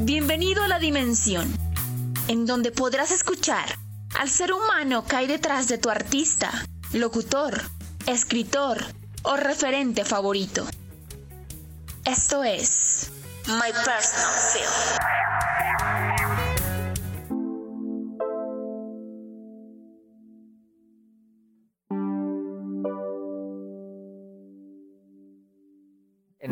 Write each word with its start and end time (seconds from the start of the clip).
Bienvenido 0.00 0.64
a 0.64 0.68
la 0.68 0.80
dimensión, 0.80 1.56
en 2.26 2.46
donde 2.46 2.72
podrás 2.72 3.12
escuchar 3.12 3.78
al 4.18 4.28
ser 4.28 4.52
humano 4.52 5.04
que 5.04 5.14
hay 5.14 5.26
detrás 5.28 5.68
de 5.68 5.78
tu 5.78 5.88
artista, 5.88 6.50
locutor, 6.92 7.62
escritor 8.06 8.84
o 9.22 9.36
referente 9.36 10.04
favorito. 10.04 10.66
Esto 12.04 12.42
es 12.42 13.10
My 13.46 13.72
Personal 13.84 14.34
Film. 14.52 15.43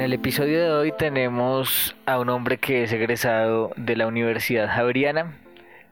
El 0.02 0.12
episodio 0.14 0.60
de 0.60 0.70
hoy 0.70 0.92
tenemos 0.92 1.94
a 2.06 2.18
un 2.18 2.28
hombre 2.28 2.58
que 2.58 2.82
es 2.82 2.92
egresado 2.92 3.70
de 3.76 3.94
la 3.94 4.08
Universidad 4.08 4.68
Javeriana, 4.68 5.38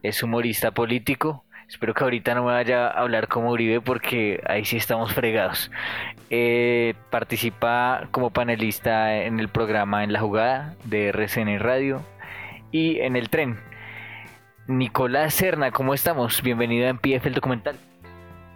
es 0.03 0.25
humorista 0.25 0.73
político. 0.73 1.45
Espero 1.69 1.95
que 1.95 2.03
ahorita 2.03 2.35
no 2.35 2.45
me 2.45 2.51
vaya 2.51 2.89
a 2.89 3.03
hablar 3.03 3.29
como 3.29 3.53
Uribe 3.53 3.81
porque 3.81 4.43
ahí 4.49 4.65
sí 4.65 4.77
estamos 4.77 5.13
fregados. 5.15 5.71
Eh, 6.29 6.95
participa 7.11 8.09
como 8.11 8.31
panelista 8.31 9.15
en 9.15 9.39
el 9.39 9.49
programa 9.49 10.03
En 10.03 10.13
la 10.13 10.19
Jugada 10.19 10.75
de 10.85 11.09
RCN 11.11 11.61
Radio 11.61 12.03
y 12.73 12.99
en 12.99 13.15
el 13.15 13.31
tren. 13.31 13.61
Nicolás 14.67 15.35
Serna, 15.35 15.71
¿cómo 15.71 15.95
estamos? 15.95 16.43
Bienvenido 16.43 16.89
a 16.89 16.93
MPF 16.95 17.27
el 17.27 17.35
documental. 17.35 17.77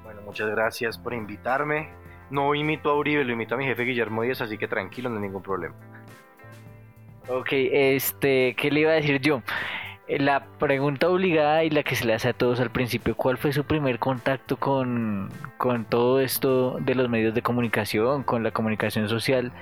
Bueno, 0.02 0.20
muchas 0.22 0.50
gracias 0.50 0.98
por 0.98 1.14
invitarme. 1.14 1.90
No 2.34 2.52
imito 2.56 2.90
a 2.90 2.96
Uribe, 2.96 3.24
lo 3.24 3.32
imito 3.32 3.54
a 3.54 3.58
mi 3.58 3.64
jefe 3.64 3.84
Guillermo 3.84 4.22
Díaz, 4.22 4.40
así 4.40 4.58
que 4.58 4.66
tranquilo, 4.66 5.08
no 5.08 5.16
hay 5.16 5.22
ningún 5.22 5.40
problema. 5.40 5.76
Ok, 7.28 7.50
este, 7.52 8.56
¿qué 8.58 8.72
le 8.72 8.80
iba 8.80 8.90
a 8.90 8.94
decir 8.94 9.20
yo? 9.20 9.40
Eh, 10.08 10.18
La 10.18 10.44
pregunta 10.58 11.08
obligada 11.08 11.62
y 11.62 11.70
la 11.70 11.84
que 11.84 11.94
se 11.94 12.04
le 12.04 12.12
hace 12.12 12.30
a 12.30 12.32
todos 12.32 12.58
al 12.58 12.70
principio, 12.70 13.14
¿cuál 13.14 13.38
fue 13.38 13.52
su 13.52 13.62
primer 13.62 14.00
contacto 14.00 14.56
con, 14.56 15.30
con 15.58 15.84
todo 15.84 16.18
esto 16.18 16.76
de 16.80 16.96
los 16.96 17.08
medios 17.08 17.34
de 17.34 17.42
comunicación, 17.42 18.24
con 18.24 18.42
la 18.42 18.50
comunicación 18.50 19.08
social, 19.08 19.52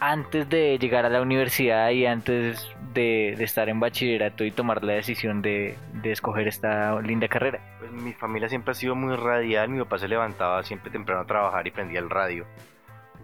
antes 0.00 0.48
de 0.48 0.78
llegar 0.78 1.04
a 1.04 1.10
la 1.10 1.20
universidad 1.20 1.90
y 1.90 2.06
antes 2.06 2.68
de, 2.94 3.34
de 3.36 3.44
estar 3.44 3.68
en 3.68 3.78
bachillerato 3.78 4.44
y 4.44 4.50
tomar 4.50 4.82
la 4.82 4.94
decisión 4.94 5.42
de, 5.42 5.76
de 6.02 6.12
escoger 6.12 6.48
esta 6.48 7.00
linda 7.02 7.28
carrera? 7.28 7.60
Pues 7.78 7.92
mi 7.92 8.12
familia 8.14 8.48
siempre 8.48 8.72
ha 8.72 8.74
sido 8.74 8.94
muy 8.94 9.14
radial, 9.14 9.68
mi 9.68 9.78
papá 9.78 9.98
se 9.98 10.08
levantaba 10.08 10.62
siempre 10.62 10.90
temprano 10.90 11.20
a 11.20 11.26
trabajar 11.26 11.66
y 11.66 11.70
prendía 11.70 12.00
el 12.00 12.10
radio. 12.10 12.46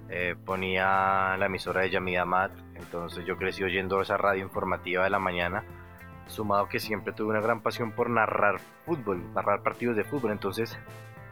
Eh, 0.08 0.36
ponía 0.44 1.36
la 1.36 1.46
emisora 1.46 1.80
de 1.80 1.90
Yamida 1.90 2.24
Mat, 2.24 2.52
entonces 2.74 3.24
yo 3.24 3.36
crecí 3.36 3.64
oyendo 3.64 4.00
esa 4.00 4.16
radio 4.16 4.44
informativa 4.44 5.02
de 5.02 5.10
la 5.10 5.18
mañana, 5.18 5.64
sumado 6.28 6.68
que 6.68 6.78
siempre 6.78 7.12
tuve 7.12 7.30
una 7.30 7.40
gran 7.40 7.60
pasión 7.60 7.90
por 7.90 8.08
narrar 8.08 8.60
fútbol, 8.84 9.32
narrar 9.34 9.62
partidos 9.62 9.96
de 9.96 10.04
fútbol, 10.04 10.30
entonces 10.30 10.78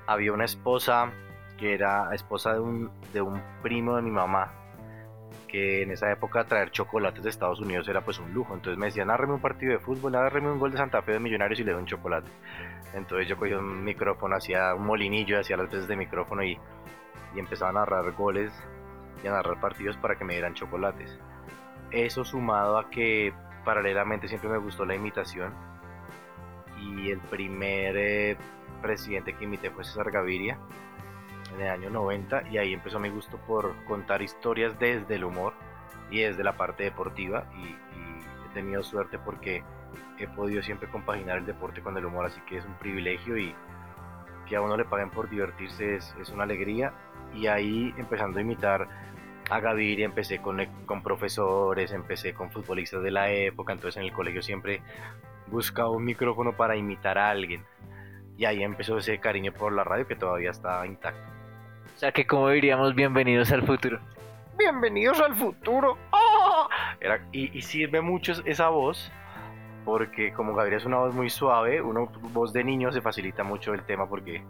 había 0.06 0.32
una 0.32 0.44
esposa 0.44 1.12
que 1.56 1.74
era 1.74 2.12
esposa 2.14 2.54
de 2.54 2.60
un, 2.60 2.90
de 3.12 3.20
un 3.20 3.40
primo 3.62 3.94
de 3.94 4.02
mi 4.02 4.10
mamá, 4.10 4.63
que 5.54 5.82
en 5.82 5.92
esa 5.92 6.10
época 6.10 6.42
traer 6.42 6.72
chocolates 6.72 7.22
de 7.22 7.30
Estados 7.30 7.60
Unidos 7.60 7.86
era 7.86 8.00
pues 8.00 8.18
un 8.18 8.34
lujo. 8.34 8.54
Entonces 8.54 8.76
me 8.76 8.86
decían, 8.86 9.06
narreme 9.06 9.34
un 9.34 9.40
partido 9.40 9.70
de 9.70 9.78
fútbol, 9.78 10.10
narreme 10.10 10.50
un 10.50 10.58
gol 10.58 10.72
de 10.72 10.78
Santa 10.78 11.00
Fe 11.00 11.12
de 11.12 11.20
Millonarios 11.20 11.60
y 11.60 11.62
le 11.62 11.70
doy 11.70 11.80
un 11.82 11.86
chocolate. 11.86 12.28
Entonces 12.92 13.28
yo 13.28 13.36
cogía 13.36 13.56
un 13.56 13.84
micrófono, 13.84 14.34
hacía 14.34 14.74
un 14.74 14.84
molinillo, 14.84 15.38
hacía 15.38 15.56
las 15.56 15.70
veces 15.70 15.86
de 15.86 15.94
micrófono 15.94 16.42
y, 16.42 16.58
y 17.36 17.38
empezaba 17.38 17.70
a 17.70 17.74
narrar 17.74 18.10
goles 18.14 18.52
y 19.22 19.28
a 19.28 19.30
narrar 19.30 19.60
partidos 19.60 19.96
para 19.98 20.16
que 20.16 20.24
me 20.24 20.32
dieran 20.32 20.54
chocolates. 20.54 21.16
Eso 21.92 22.24
sumado 22.24 22.76
a 22.76 22.90
que 22.90 23.32
paralelamente 23.64 24.26
siempre 24.26 24.50
me 24.50 24.58
gustó 24.58 24.84
la 24.84 24.96
imitación 24.96 25.54
y 26.80 27.12
el 27.12 27.20
primer 27.20 27.96
eh, 27.96 28.36
presidente 28.82 29.34
que 29.34 29.44
imité 29.44 29.70
fue 29.70 29.84
César 29.84 30.10
Gaviria 30.10 30.58
en 31.54 31.62
el 31.62 31.70
año 31.70 31.90
90 31.90 32.48
y 32.50 32.58
ahí 32.58 32.72
empezó 32.72 32.98
mi 32.98 33.08
gusto 33.08 33.38
por 33.38 33.74
contar 33.84 34.22
historias 34.22 34.78
desde 34.78 35.14
el 35.14 35.24
humor 35.24 35.54
y 36.10 36.20
desde 36.20 36.44
la 36.44 36.56
parte 36.56 36.84
deportiva 36.84 37.46
y, 37.56 37.76
he 38.44 38.54
tenido 38.54 38.84
suerte 38.84 39.18
porque 39.18 39.64
he 40.16 40.28
podido 40.28 40.62
siempre 40.62 40.88
compaginar 40.88 41.38
el 41.38 41.46
deporte 41.46 41.80
con 41.80 41.96
el 41.98 42.04
humor 42.04 42.26
así 42.26 42.40
que 42.42 42.58
es 42.58 42.64
un 42.64 42.74
privilegio 42.74 43.36
y 43.36 43.52
que 44.46 44.54
a 44.54 44.60
uno 44.60 44.76
le 44.76 44.84
paguen 44.84 45.10
por 45.10 45.28
divertirse 45.28 45.96
es, 45.96 46.14
es 46.20 46.28
una 46.28 46.44
alegría 46.44 46.92
y 47.34 47.48
ahí 47.48 47.92
empezando 47.96 48.38
a 48.38 48.42
imitar 48.42 48.88
a 49.50 49.60
Gaviria 49.60 50.06
empecé 50.06 50.40
con, 50.40 50.64
con 50.86 51.02
profesores, 51.02 51.92
empecé 51.92 52.32
con 52.32 52.50
futbolistas 52.50 53.02
de 53.02 53.10
la 53.10 53.30
época, 53.30 53.72
entonces 53.72 53.96
en 53.98 54.04
el 54.04 54.12
colegio 54.12 54.40
siempre 54.40 54.82
buscaba 55.48 55.90
un 55.90 56.04
micrófono 56.04 56.56
para 56.56 56.76
imitar 56.76 57.18
a 57.18 57.30
alguien 57.30 57.64
y 58.36 58.44
ahí 58.44 58.62
empezó 58.62 58.98
ese 58.98 59.18
cariño 59.18 59.52
por 59.52 59.72
la 59.72 59.84
radio 59.84 60.06
que 60.06 60.16
todavía 60.16 60.50
está 60.50 60.86
intacto. 60.86 61.33
O 61.94 61.98
sea 61.98 62.10
que 62.10 62.26
como 62.26 62.48
diríamos, 62.50 62.94
bienvenidos 62.94 63.52
al 63.52 63.62
futuro. 63.62 64.00
Bienvenidos 64.58 65.20
al 65.20 65.34
futuro. 65.36 65.96
¡Ah! 66.12 66.68
Era, 67.00 67.20
y, 67.30 67.56
y, 67.56 67.62
sirve 67.62 68.00
mucho 68.00 68.32
esa 68.44 68.68
voz, 68.68 69.12
porque 69.84 70.32
como 70.32 70.54
Gabriel 70.54 70.80
es 70.80 70.86
una 70.86 70.98
voz 70.98 71.14
muy 71.14 71.30
suave, 71.30 71.80
una 71.80 72.00
voz 72.32 72.52
de 72.52 72.64
niño 72.64 72.90
se 72.90 73.00
facilita 73.00 73.44
mucho 73.44 73.74
el 73.74 73.82
tema 73.82 74.08
porque 74.08 74.42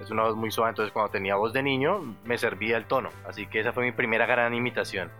es 0.00 0.10
una 0.10 0.24
voz 0.24 0.36
muy 0.36 0.50
suave, 0.50 0.70
entonces 0.70 0.92
cuando 0.92 1.10
tenía 1.10 1.36
voz 1.36 1.52
de 1.52 1.62
niño 1.62 2.00
me 2.24 2.36
servía 2.36 2.76
el 2.76 2.84
tono. 2.84 3.08
Así 3.26 3.46
que 3.46 3.60
esa 3.60 3.72
fue 3.72 3.84
mi 3.84 3.92
primera 3.92 4.26
gran 4.26 4.52
imitación. 4.54 5.10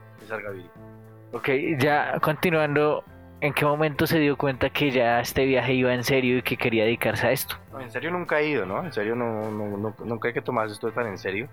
Ok, 1.33 1.49
ya 1.79 2.19
continuando, 2.21 3.05
¿en 3.41 3.55
qué 3.55 3.65
momento 3.65 4.06
se 4.06 4.19
dio 4.19 4.37
cuenta 4.37 4.71
que 4.71 4.91
ya 4.91 5.21
este 5.21 5.45
viaje 5.45 5.73
iba 5.73 5.95
en 5.95 6.05
serio 6.05 6.39
y 6.39 6.43
que 6.43 6.56
quería 6.56 6.84
dedicarse 6.84 7.27
a 7.27 7.33
esto? 7.33 7.56
En 7.81 7.91
serio 7.91 8.11
nunca 8.11 8.41
he 8.41 8.49
ido, 8.49 8.67
¿no? 8.67 8.84
En 8.84 8.93
serio 8.93 9.15
no, 9.15 9.51
no, 9.51 9.77
no, 9.77 9.95
nunca 10.05 10.28
hay 10.28 10.34
que 10.34 10.43
tomarse 10.43 10.75
esto 10.75 10.91
tan 10.93 11.06
en 11.06 11.19
serio, 11.19 11.49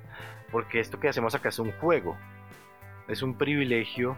porque 0.51 0.79
esto 0.79 0.99
que 0.99 1.07
hacemos 1.07 1.33
acá 1.35 1.49
es 1.49 1.59
un 1.59 1.71
juego, 1.73 2.17
es 3.07 3.21
un 3.21 3.37
privilegio 3.37 4.17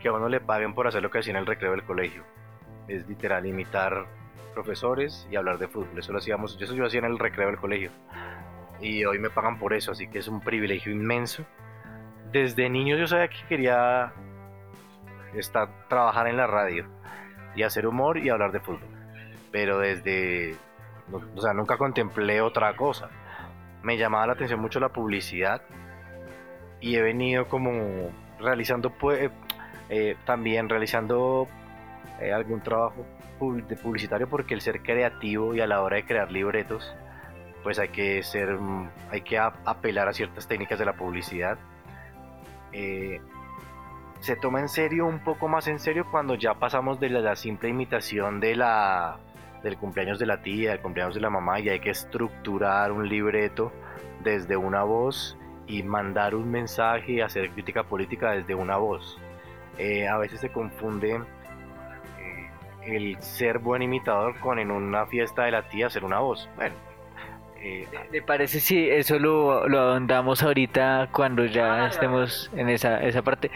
que 0.00 0.08
a 0.08 0.12
uno 0.12 0.28
le 0.28 0.40
paguen 0.40 0.74
por 0.74 0.86
hacer 0.86 1.02
lo 1.02 1.10
que 1.10 1.18
hacía 1.18 1.32
en 1.32 1.36
el 1.36 1.46
recreo 1.46 1.72
del 1.72 1.84
colegio. 1.84 2.24
Es 2.88 3.06
literal 3.06 3.46
imitar 3.46 4.06
profesores 4.54 5.28
y 5.30 5.36
hablar 5.36 5.58
de 5.58 5.68
fútbol. 5.68 5.98
Eso 5.98 6.12
lo 6.12 6.18
hacíamos, 6.18 6.58
eso 6.60 6.74
yo 6.74 6.86
hacía 6.86 7.00
en 7.00 7.06
el 7.06 7.18
recreo 7.18 7.48
del 7.48 7.58
colegio. 7.58 7.90
Y 8.80 9.04
hoy 9.04 9.18
me 9.18 9.28
pagan 9.28 9.58
por 9.58 9.74
eso, 9.74 9.92
así 9.92 10.08
que 10.08 10.18
es 10.18 10.28
un 10.28 10.40
privilegio 10.40 10.90
inmenso. 10.90 11.44
Desde 12.32 12.70
niño 12.70 12.96
yo 12.96 13.06
sabía 13.06 13.28
que 13.28 13.36
quería 13.48 14.12
estar, 15.34 15.68
trabajar 15.88 16.26
en 16.28 16.36
la 16.36 16.46
radio 16.46 16.86
y 17.54 17.62
hacer 17.62 17.86
humor 17.86 18.18
y 18.18 18.28
hablar 18.28 18.52
de 18.52 18.60
fútbol. 18.60 18.88
Pero 19.50 19.78
desde, 19.78 20.56
o 21.34 21.40
sea, 21.40 21.52
nunca 21.52 21.76
contemplé 21.76 22.40
otra 22.40 22.76
cosa. 22.76 23.08
Me 23.82 23.96
llamaba 23.96 24.28
la 24.28 24.32
atención 24.34 24.60
mucho 24.60 24.78
la 24.80 24.90
publicidad 24.90 25.62
y 26.80 26.96
he 26.96 27.02
venido 27.02 27.48
como 27.48 28.10
realizando 28.38 28.90
pues, 28.90 29.30
eh, 29.88 30.16
también 30.24 30.68
realizando 30.68 31.46
eh, 32.20 32.32
algún 32.32 32.62
trabajo 32.62 33.04
de 33.40 33.76
publicitario 33.76 34.28
porque 34.28 34.54
el 34.54 34.60
ser 34.60 34.82
creativo 34.82 35.54
y 35.54 35.60
a 35.60 35.66
la 35.66 35.82
hora 35.82 35.96
de 35.96 36.04
crear 36.04 36.30
libretos 36.30 36.94
pues 37.62 37.78
hay 37.78 37.88
que 37.88 38.22
ser 38.22 38.58
hay 39.10 39.22
que 39.22 39.38
apelar 39.38 40.08
a 40.08 40.12
ciertas 40.12 40.46
técnicas 40.46 40.78
de 40.78 40.84
la 40.84 40.92
publicidad 40.92 41.58
eh, 42.72 43.20
se 44.20 44.36
toma 44.36 44.60
en 44.60 44.68
serio 44.68 45.06
un 45.06 45.20
poco 45.20 45.48
más 45.48 45.66
en 45.68 45.78
serio 45.78 46.06
cuando 46.10 46.34
ya 46.34 46.54
pasamos 46.54 47.00
de 47.00 47.10
la, 47.10 47.36
simple 47.36 47.68
imitación 47.68 48.40
de 48.40 48.56
la 48.56 49.18
del 49.62 49.76
cumpleaños 49.76 50.18
de 50.18 50.26
la 50.26 50.42
tía 50.42 50.70
del 50.70 50.80
cumpleaños 50.80 51.14
de 51.14 51.20
la 51.20 51.30
mamá 51.30 51.60
y 51.60 51.68
hay 51.68 51.80
que 51.80 51.90
estructurar 51.90 52.92
un 52.92 53.08
libreto 53.08 53.72
desde 54.22 54.56
una 54.56 54.82
voz 54.84 55.36
y 55.66 55.82
mandar 55.82 56.34
un 56.34 56.50
mensaje 56.50 57.12
y 57.12 57.20
hacer 57.20 57.50
crítica 57.50 57.84
política 57.84 58.32
desde 58.32 58.54
una 58.54 58.76
voz 58.76 59.18
eh, 59.78 60.08
a 60.08 60.16
veces 60.18 60.40
se 60.40 60.50
confunde 60.50 61.20
el 62.82 63.20
ser 63.22 63.58
buen 63.58 63.82
imitador 63.82 64.38
con 64.40 64.58
en 64.58 64.70
una 64.70 65.06
fiesta 65.06 65.44
de 65.44 65.52
la 65.52 65.68
tía 65.68 65.90
ser 65.90 66.04
una 66.04 66.20
voz. 66.20 66.48
Bueno. 66.56 66.89
Eh, 67.62 67.86
¿Le 68.10 68.22
parece 68.22 68.58
si 68.58 68.88
eso 68.88 69.18
lo, 69.18 69.68
lo 69.68 69.78
ahondamos 69.80 70.42
ahorita 70.42 71.10
cuando 71.12 71.44
ya 71.44 71.84
ah, 71.84 71.88
estemos 71.88 72.50
en 72.56 72.70
esa, 72.70 73.02
esa 73.02 73.20
parte? 73.20 73.50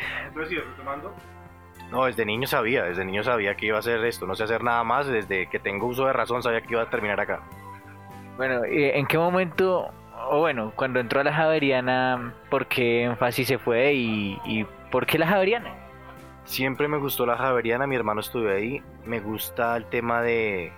No, 1.90 2.04
desde 2.04 2.26
niño 2.26 2.46
sabía, 2.46 2.84
desde 2.84 3.04
niño 3.04 3.22
sabía 3.22 3.54
que 3.54 3.66
iba 3.66 3.76
a 3.76 3.80
hacer 3.80 4.04
esto, 4.04 4.26
no 4.26 4.34
sé 4.34 4.44
hacer 4.44 4.62
nada 4.62 4.84
más, 4.84 5.06
desde 5.06 5.48
que 5.48 5.58
tengo 5.58 5.86
uso 5.86 6.06
de 6.06 6.12
razón 6.12 6.42
sabía 6.42 6.60
que 6.60 6.72
iba 6.72 6.82
a 6.82 6.90
terminar 6.90 7.18
acá. 7.18 7.40
Bueno, 8.36 8.62
¿en 8.64 9.06
qué 9.06 9.16
momento, 9.16 9.88
o 10.28 10.40
bueno, 10.40 10.72
cuando 10.76 11.00
entró 11.00 11.20
a 11.20 11.24
la 11.24 11.32
Javeriana, 11.32 12.34
por 12.50 12.66
qué 12.66 13.04
énfasis 13.04 13.48
se 13.48 13.58
fue 13.58 13.94
y, 13.94 14.38
y 14.44 14.66
por 14.90 15.06
qué 15.06 15.18
la 15.18 15.28
Javeriana? 15.28 15.72
Siempre 16.44 16.88
me 16.88 16.98
gustó 16.98 17.24
la 17.24 17.38
Javeriana, 17.38 17.86
mi 17.86 17.96
hermano 17.96 18.20
estuvo 18.20 18.48
ahí. 18.50 18.82
Me 19.06 19.20
gusta 19.20 19.76
el 19.76 19.86
tema 19.86 20.20
de, 20.20 20.72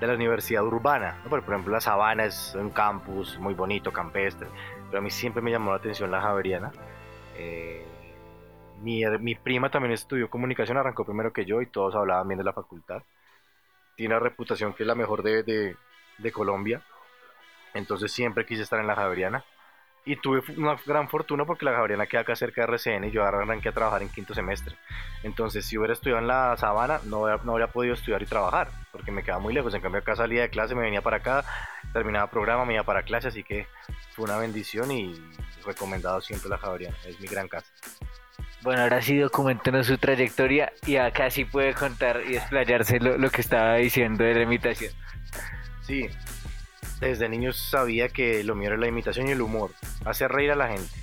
de 0.00 0.06
la 0.06 0.14
universidad 0.14 0.64
urbana. 0.64 1.22
Por 1.28 1.40
ejemplo, 1.40 1.72
la 1.72 1.80
Sabana 1.80 2.24
es 2.24 2.54
un 2.54 2.70
campus 2.70 3.38
muy 3.38 3.54
bonito, 3.54 3.92
campestre. 3.92 4.48
Pero 4.86 4.98
a 4.98 5.02
mí 5.02 5.10
siempre 5.10 5.42
me 5.42 5.50
llamó 5.50 5.70
la 5.70 5.76
atención 5.76 6.10
la 6.10 6.22
Javeriana. 6.22 6.72
Eh, 7.36 7.86
mi, 8.80 9.04
mi 9.20 9.34
prima 9.34 9.70
también 9.70 9.92
estudió 9.92 10.30
comunicación, 10.30 10.78
arrancó 10.78 11.04
primero 11.04 11.32
que 11.32 11.44
yo 11.44 11.60
y 11.60 11.66
todos 11.66 11.94
hablaban 11.94 12.26
bien 12.26 12.38
de 12.38 12.44
la 12.44 12.52
facultad. 12.52 13.02
Tiene 13.94 14.14
la 14.14 14.20
reputación 14.20 14.72
que 14.72 14.84
es 14.84 14.86
la 14.86 14.94
mejor 14.94 15.22
de, 15.22 15.42
de, 15.42 15.76
de 16.18 16.32
Colombia. 16.32 16.82
Entonces 17.74 18.10
siempre 18.10 18.46
quise 18.46 18.62
estar 18.62 18.80
en 18.80 18.86
la 18.86 18.96
Javeriana. 18.96 19.44
Y 20.04 20.16
tuve 20.16 20.42
una 20.56 20.76
gran 20.86 21.08
fortuna 21.08 21.44
porque 21.44 21.64
la 21.64 21.72
Javeriana 21.72 22.06
queda 22.06 22.22
acá 22.22 22.34
cerca 22.34 22.62
de 22.62 22.72
RCN 22.72 23.04
y 23.04 23.10
yo 23.10 23.24
arranqué 23.24 23.68
a 23.68 23.72
trabajar 23.72 24.02
en 24.02 24.08
quinto 24.08 24.34
semestre. 24.34 24.74
Entonces, 25.22 25.66
si 25.66 25.76
hubiera 25.76 25.92
estudiado 25.92 26.20
en 26.20 26.26
la 26.26 26.56
Sabana, 26.56 27.00
no, 27.04 27.26
no 27.44 27.52
habría 27.52 27.66
podido 27.66 27.94
estudiar 27.94 28.22
y 28.22 28.26
trabajar 28.26 28.68
porque 28.92 29.10
me 29.10 29.22
quedaba 29.22 29.40
muy 29.40 29.52
lejos. 29.52 29.74
En 29.74 29.82
cambio, 29.82 30.00
acá 30.00 30.16
salía 30.16 30.42
de 30.42 30.50
clase, 30.50 30.74
me 30.74 30.82
venía 30.82 31.02
para 31.02 31.18
acá, 31.18 31.44
terminaba 31.92 32.30
programa, 32.30 32.64
me 32.64 32.74
iba 32.74 32.82
para 32.82 33.02
clase. 33.02 33.28
Así 33.28 33.42
que 33.42 33.66
fue 34.14 34.24
una 34.24 34.38
bendición 34.38 34.90
y 34.90 35.14
recomendado 35.66 36.20
siempre 36.20 36.48
la 36.48 36.58
Javeriana. 36.58 36.96
Es 37.06 37.20
mi 37.20 37.26
gran 37.26 37.46
casa. 37.46 37.66
Bueno, 38.62 38.82
ahora 38.82 39.00
sí 39.00 39.16
documentenos 39.16 39.86
su 39.86 39.96
trayectoria 39.96 40.72
y 40.86 40.96
acá 40.96 41.30
sí 41.30 41.44
puede 41.44 41.72
contar 41.72 42.22
y 42.28 42.36
explayarse 42.36 43.00
lo, 43.00 43.16
lo 43.16 43.30
que 43.30 43.40
estaba 43.40 43.76
diciendo 43.76 44.22
de 44.24 44.34
la 44.34 44.42
imitación. 44.42 44.92
Sí, 45.82 46.08
desde 47.00 47.28
niño 47.28 47.52
sabía 47.52 48.08
que 48.08 48.44
lo 48.44 48.54
mío 48.54 48.68
era 48.68 48.76
la 48.76 48.86
imitación 48.86 49.28
y 49.28 49.32
el 49.32 49.40
humor, 49.40 49.70
hacer 50.04 50.30
reír 50.30 50.50
a 50.52 50.56
la 50.56 50.68
gente. 50.68 50.94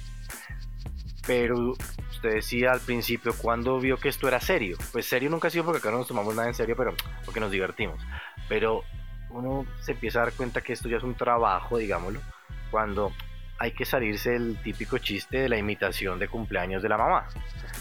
Pero 1.25 1.75
usted 2.11 2.35
decía 2.35 2.71
al 2.71 2.79
principio, 2.79 3.33
¿cuándo 3.35 3.79
vio 3.79 3.97
que 3.97 4.09
esto 4.09 4.27
era 4.27 4.39
serio? 4.39 4.77
Pues 4.91 5.05
serio 5.05 5.29
nunca 5.29 5.49
ha 5.49 5.51
sido 5.51 5.65
porque 5.65 5.79
acá 5.79 5.91
no 5.91 5.97
nos 5.97 6.07
tomamos 6.07 6.35
nada 6.35 6.47
en 6.47 6.53
serio, 6.53 6.75
pero 6.77 6.93
porque 7.25 7.39
nos 7.39 7.51
divertimos. 7.51 7.99
Pero 8.47 8.83
uno 9.31 9.65
se 9.81 9.91
empieza 9.91 10.19
a 10.19 10.25
dar 10.25 10.33
cuenta 10.33 10.61
que 10.61 10.73
esto 10.73 10.87
ya 10.87 10.97
es 10.97 11.03
un 11.03 11.15
trabajo, 11.15 11.77
digámoslo, 11.77 12.21
cuando 12.71 13.11
hay 13.59 13.71
que 13.71 13.85
salirse 13.85 14.31
del 14.31 14.57
típico 14.61 14.99
chiste 14.99 15.39
de 15.39 15.49
la 15.49 15.57
imitación 15.57 16.19
de 16.19 16.27
cumpleaños 16.27 16.83
de 16.83 16.89
la 16.89 16.97
mamá, 16.97 17.27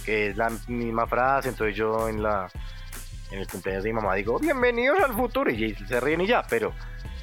que 0.05 0.29
es 0.29 0.37
la 0.37 0.51
misma 0.69 1.07
frase, 1.07 1.51
entonces 1.51 1.77
yo 1.77 2.09
en 2.09 2.23
la 2.23 2.49
en 3.31 3.41
el 3.41 3.49
cumpleaños 3.49 3.85
de 3.85 3.91
mi 3.91 3.97
mamá 3.97 4.15
digo, 4.15 4.39
bienvenidos 4.39 5.01
al 5.01 5.13
futuro, 5.13 5.51
y 5.51 5.75
se 5.75 6.01
ríen 6.01 6.21
y 6.21 6.27
ya, 6.27 6.43
pero 6.49 6.73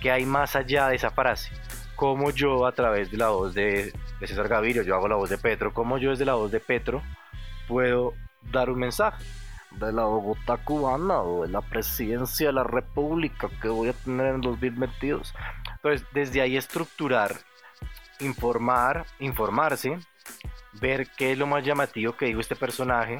¿qué 0.04 0.12
hay 0.12 0.26
más 0.26 0.56
allá 0.56 0.90
de 0.90 0.98
esa 0.98 1.10
frase? 1.10 1.50
Como 1.96 2.30
yo 2.30 2.68
a 2.68 2.74
través 2.74 3.10
de 3.10 3.18
la 3.18 3.30
voz 3.30 3.54
de, 3.54 3.94
de 4.20 4.28
César 4.28 4.50
Gavirio, 4.50 4.84
yo 4.84 4.96
hago 4.96 5.08
la 5.08 5.16
voz 5.16 5.30
de 5.30 5.38
Petro, 5.38 5.74
como 5.74 5.98
yo 5.98 6.12
desde 6.12 6.26
la 6.26 6.36
voz 6.36 6.52
de 6.52 6.60
Petro 6.60 7.02
puedo 7.68 8.14
dar 8.52 8.70
un 8.70 8.80
mensaje? 8.80 9.24
de 9.80 9.92
la 9.92 10.04
Bogotá 10.04 10.58
cubana 10.58 11.22
o 11.22 11.48
de 11.48 11.50
la 11.50 11.62
presidencia 11.62 12.48
de 12.48 12.54
la 12.54 12.64
República 12.64 13.50
que 13.60 13.70
voy 13.70 13.90
a 13.90 13.94
tener 13.94 14.36
en 14.36 14.42
2022. 14.42 15.34
Entonces, 15.76 16.08
desde 16.12 16.42
ahí 16.42 16.58
estructurar, 16.58 17.36
informar, 18.20 19.06
informarse, 19.20 19.98
ver 20.74 21.08
qué 21.18 21.32
es 21.32 21.38
lo 21.38 21.48
más 21.48 21.66
llamativo 21.66 22.16
que 22.16 22.28
dijo 22.28 22.40
este 22.40 22.56
personaje, 22.56 23.20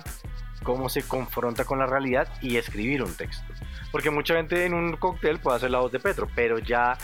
cómo 0.64 0.90
se 0.90 1.04
confronta 1.04 1.66
con 1.66 1.80
la 1.80 1.86
realidad 1.86 2.28
y 2.42 2.58
escribir 2.58 3.04
un 3.04 3.14
texto. 3.16 3.52
Porque 3.94 4.10
mucha 4.10 4.34
gente 4.36 4.66
en 4.66 4.74
un 4.74 4.98
cóctel 4.98 5.40
puede 5.40 5.58
hacer 5.58 5.72
la 5.72 5.80
voz 5.80 5.92
de 5.92 6.00
Petro, 6.00 6.28
pero 6.36 6.58
ya 6.58 6.98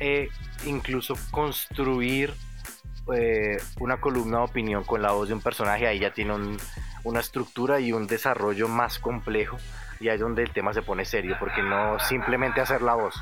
eh, 0.00 0.28
incluso 0.66 1.14
construir 1.30 2.34
eh, 3.14 3.56
una 3.78 4.00
columna 4.00 4.38
de 4.38 4.44
opinión 4.44 4.82
con 4.82 5.00
la 5.00 5.12
voz 5.12 5.28
de 5.28 5.34
un 5.34 5.40
personaje, 5.40 5.86
ahí 5.86 6.00
ya 6.00 6.12
tiene 6.12 6.34
un, 6.34 6.58
una 7.04 7.20
estructura 7.20 7.78
y 7.78 7.92
un 7.92 8.08
desarrollo 8.08 8.66
más 8.66 8.98
complejo 8.98 9.58
y 10.00 10.08
ahí 10.08 10.16
es 10.16 10.20
donde 10.20 10.42
el 10.42 10.50
tema 10.50 10.74
se 10.74 10.82
pone 10.82 11.04
serio, 11.04 11.36
porque 11.38 11.62
no 11.62 12.00
simplemente 12.00 12.60
hacer 12.60 12.82
la 12.82 12.94
voz, 12.94 13.14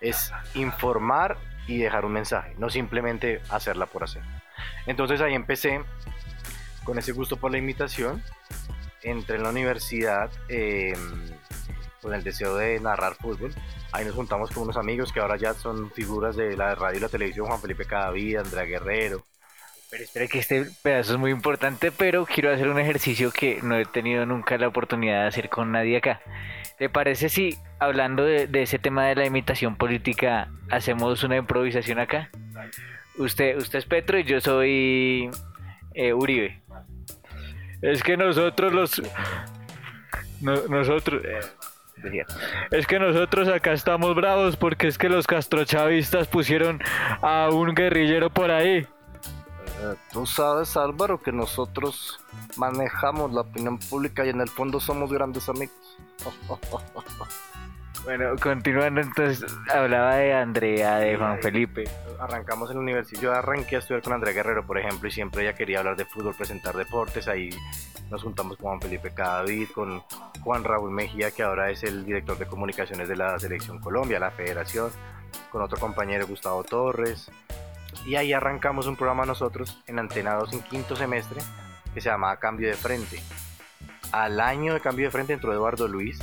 es 0.00 0.32
informar 0.54 1.36
y 1.66 1.78
dejar 1.78 2.04
un 2.04 2.12
mensaje, 2.12 2.54
no 2.56 2.70
simplemente 2.70 3.42
hacerla 3.50 3.86
por 3.86 4.04
hacer. 4.04 4.22
Entonces 4.86 5.20
ahí 5.20 5.34
empecé 5.34 5.82
con 6.84 6.98
ese 6.98 7.10
gusto 7.10 7.36
por 7.36 7.50
la 7.50 7.58
imitación, 7.58 8.22
entré 9.02 9.36
en 9.36 9.42
la 9.42 9.50
universidad 9.50 10.30
eh, 10.48 10.94
con 12.00 12.14
el 12.14 12.22
deseo 12.22 12.56
de 12.56 12.80
narrar 12.80 13.14
fútbol, 13.14 13.54
ahí 13.92 14.04
nos 14.04 14.14
juntamos 14.14 14.50
con 14.50 14.64
unos 14.64 14.76
amigos 14.76 15.12
que 15.12 15.20
ahora 15.20 15.36
ya 15.36 15.54
son 15.54 15.90
figuras 15.90 16.36
de 16.36 16.56
la 16.56 16.74
radio 16.74 16.98
y 16.98 17.00
la 17.02 17.08
televisión, 17.08 17.46
Juan 17.46 17.60
Felipe 17.60 17.84
Cadavid, 17.84 18.36
Andrea 18.36 18.64
Guerrero, 18.64 19.24
pero 19.90 20.04
espera 20.04 20.26
que 20.26 20.38
este 20.38 20.66
pedazo 20.82 21.14
es 21.14 21.18
muy 21.18 21.30
importante, 21.30 21.90
pero 21.90 22.26
quiero 22.26 22.52
hacer 22.52 22.68
un 22.68 22.78
ejercicio 22.78 23.30
que 23.30 23.60
no 23.62 23.74
he 23.74 23.86
tenido 23.86 24.26
nunca 24.26 24.58
la 24.58 24.68
oportunidad 24.68 25.22
de 25.22 25.28
hacer 25.28 25.48
con 25.48 25.72
nadie 25.72 25.96
acá. 25.96 26.20
¿Le 26.78 26.90
parece 26.90 27.30
si, 27.30 27.56
hablando 27.78 28.22
de, 28.24 28.48
ese 28.52 28.78
tema 28.78 29.06
de 29.06 29.14
la 29.14 29.24
imitación 29.24 29.76
política, 29.76 30.50
hacemos 30.70 31.24
una 31.24 31.38
improvisación 31.38 31.98
acá? 31.98 32.30
Usted, 33.16 33.56
usted 33.56 33.78
es 33.78 33.86
Petro 33.86 34.18
y 34.18 34.24
yo 34.24 34.40
soy 34.42 35.30
eh, 35.94 36.12
Uribe. 36.12 36.60
Es 37.80 38.02
que 38.02 38.18
nosotros 38.18 38.74
los... 38.74 39.02
nosotros... 40.40 41.22
Eh, 41.24 41.40
es 42.70 42.86
que 42.86 42.98
nosotros 42.98 43.48
acá 43.48 43.72
estamos 43.72 44.14
bravos 44.14 44.56
porque 44.56 44.88
es 44.88 44.98
que 44.98 45.08
los 45.08 45.26
castrochavistas 45.26 46.28
pusieron 46.28 46.80
a 47.22 47.48
un 47.52 47.74
guerrillero 47.74 48.30
por 48.30 48.50
ahí. 48.50 48.86
Eh, 49.80 49.94
tú 50.12 50.26
sabes, 50.26 50.76
Álvaro, 50.76 51.20
que 51.20 51.30
nosotros 51.30 52.18
manejamos 52.56 53.32
la 53.32 53.42
opinión 53.42 53.78
pública 53.78 54.24
y 54.26 54.30
en 54.30 54.40
el 54.40 54.48
fondo 54.48 54.80
somos 54.80 55.12
grandes 55.12 55.48
amigos. 55.48 55.76
bueno, 58.04 58.34
continuando 58.42 59.00
entonces, 59.00 59.44
hablaba 59.72 60.16
de 60.16 60.34
Andrea, 60.34 60.98
de 60.98 61.16
Juan 61.16 61.40
Felipe. 61.40 61.84
Arrancamos 62.18 62.70
en 62.70 62.76
la 62.76 62.82
universidad, 62.82 63.20
yo 63.20 63.32
arranqué 63.32 63.76
a 63.76 63.78
estudiar 63.78 64.02
con 64.02 64.14
Andrea 64.14 64.34
Guerrero, 64.34 64.66
por 64.66 64.78
ejemplo, 64.78 65.08
y 65.08 65.12
siempre 65.12 65.42
ella 65.42 65.54
quería 65.54 65.78
hablar 65.78 65.96
de 65.96 66.04
fútbol, 66.04 66.34
presentar 66.34 66.76
deportes, 66.76 67.28
ahí 67.28 67.50
nos 68.10 68.22
juntamos 68.22 68.56
con 68.56 68.66
Juan 68.66 68.80
Felipe 68.80 69.12
Cadavid, 69.12 69.68
con 69.74 70.02
Juan 70.42 70.64
Raúl 70.64 70.90
Mejía, 70.90 71.30
que 71.30 71.42
ahora 71.42 71.70
es 71.70 71.82
el 71.82 72.04
director 72.04 72.38
de 72.38 72.46
comunicaciones 72.46 73.08
de 73.08 73.16
la 73.16 73.38
Selección 73.38 73.78
Colombia, 73.78 74.18
la 74.18 74.30
federación, 74.30 74.90
con 75.50 75.62
otro 75.62 75.78
compañero 75.78 76.26
Gustavo 76.26 76.64
Torres, 76.64 77.30
y 78.06 78.16
ahí 78.16 78.32
arrancamos 78.32 78.86
un 78.86 78.96
programa 78.96 79.26
nosotros 79.26 79.82
en 79.86 79.98
Antena 79.98 80.34
2 80.34 80.52
en 80.52 80.62
quinto 80.62 80.96
semestre 80.96 81.40
que 81.92 82.00
se 82.00 82.08
llamaba 82.08 82.36
Cambio 82.38 82.68
de 82.68 82.74
Frente. 82.74 83.20
Al 84.12 84.40
año 84.40 84.74
de 84.74 84.80
Cambio 84.80 85.06
de 85.06 85.10
Frente 85.10 85.32
entró 85.34 85.52
Eduardo 85.52 85.88
Luis, 85.88 86.18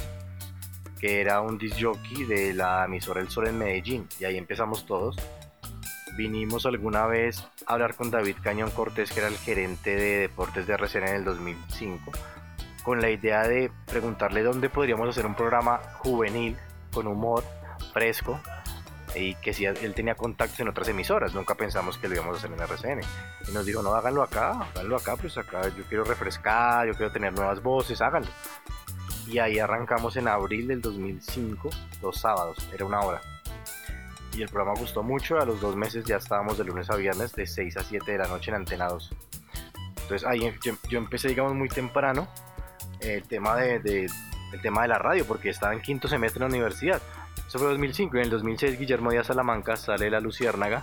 que 0.99 1.21
era 1.21 1.41
un 1.41 1.57
disc 1.57 1.77
jockey 1.79 2.23
de 2.25 2.53
la 2.53 2.85
emisora 2.85 3.21
El 3.21 3.29
Sol 3.29 3.47
en 3.47 3.57
Medellín, 3.57 4.07
y 4.19 4.25
ahí 4.25 4.37
empezamos 4.37 4.85
todos. 4.85 5.17
Vinimos 6.15 6.65
alguna 6.65 7.05
vez 7.07 7.45
a 7.67 7.73
hablar 7.73 7.95
con 7.95 8.09
David 8.09 8.37
Cañón 8.41 8.71
Cortés, 8.71 9.11
que 9.11 9.19
era 9.19 9.27
el 9.27 9.37
gerente 9.37 9.95
de 9.95 10.19
deportes 10.19 10.65
de 10.65 10.73
RCN 10.73 11.07
en 11.09 11.15
el 11.15 11.25
2005, 11.25 12.11
con 12.83 13.01
la 13.01 13.09
idea 13.09 13.45
de 13.47 13.69
preguntarle 13.85 14.41
dónde 14.41 14.69
podríamos 14.69 15.09
hacer 15.09 15.25
un 15.25 15.35
programa 15.35 15.79
juvenil, 15.97 16.55
con 16.93 17.07
humor, 17.07 17.43
fresco, 17.93 18.39
y 19.13 19.35
que 19.35 19.53
si 19.53 19.65
él 19.65 19.93
tenía 19.93 20.15
contactos 20.15 20.59
en 20.61 20.69
otras 20.69 20.87
emisoras, 20.87 21.33
nunca 21.33 21.55
pensamos 21.55 21.97
que 21.97 22.07
lo 22.07 22.15
íbamos 22.15 22.35
a 22.35 22.37
hacer 22.37 22.51
en 22.51 22.61
RCN. 22.61 23.01
Y 23.49 23.51
nos 23.51 23.65
dijo, 23.65 23.81
no, 23.81 23.93
háganlo 23.93 24.23
acá, 24.23 24.51
háganlo 24.51 24.95
acá, 24.95 25.17
pues 25.17 25.37
acá 25.37 25.67
yo 25.69 25.83
quiero 25.89 26.05
refrescar, 26.05 26.87
yo 26.87 26.93
quiero 26.93 27.11
tener 27.11 27.33
nuevas 27.33 27.61
voces, 27.61 28.01
háganlo. 28.01 28.29
Y 29.27 29.39
ahí 29.39 29.59
arrancamos 29.59 30.15
en 30.15 30.29
abril 30.29 30.67
del 30.67 30.81
2005, 30.81 31.69
los 32.01 32.21
sábados, 32.21 32.69
era 32.73 32.85
una 32.85 33.01
hora. 33.01 33.21
Y 34.35 34.41
el 34.41 34.49
programa 34.49 34.77
gustó 34.77 35.01
mucho, 35.01 35.39
a 35.39 35.45
los 35.45 35.61
dos 35.61 35.75
meses 35.75 36.05
ya 36.05 36.17
estábamos 36.17 36.57
de 36.57 36.65
lunes 36.65 36.89
a 36.89 36.95
viernes 36.95 37.33
de 37.33 37.47
6 37.47 37.77
a 37.77 37.83
7 37.83 38.11
de 38.11 38.17
la 38.17 38.27
noche 38.27 38.51
en 38.51 38.55
Antena 38.55 38.87
2. 38.87 39.11
Entonces 40.01 40.27
ahí 40.27 40.51
yo, 40.89 40.97
empecé, 40.97 41.29
digamos, 41.29 41.53
muy 41.53 41.69
temprano 41.69 42.27
el 42.99 43.23
tema 43.23 43.55
de, 43.55 43.79
de, 43.79 44.09
el 44.51 44.61
tema 44.61 44.81
de 44.83 44.89
la 44.89 44.99
radio, 44.99 45.25
porque 45.25 45.49
estaba 45.49 45.73
en 45.73 45.81
quinto 45.81 46.07
semestre 46.07 46.43
en 46.43 46.51
la 46.51 46.55
universidad 46.55 47.01
eso 47.47 47.59
fue 47.59 47.67
2005. 47.69 48.17
En 48.17 48.23
el 48.23 48.29
2006 48.29 48.79
Guillermo 48.79 49.11
Díaz 49.11 49.27
Salamanca 49.27 49.75
sale 49.75 50.09
la 50.09 50.19
Luciérnaga 50.19 50.81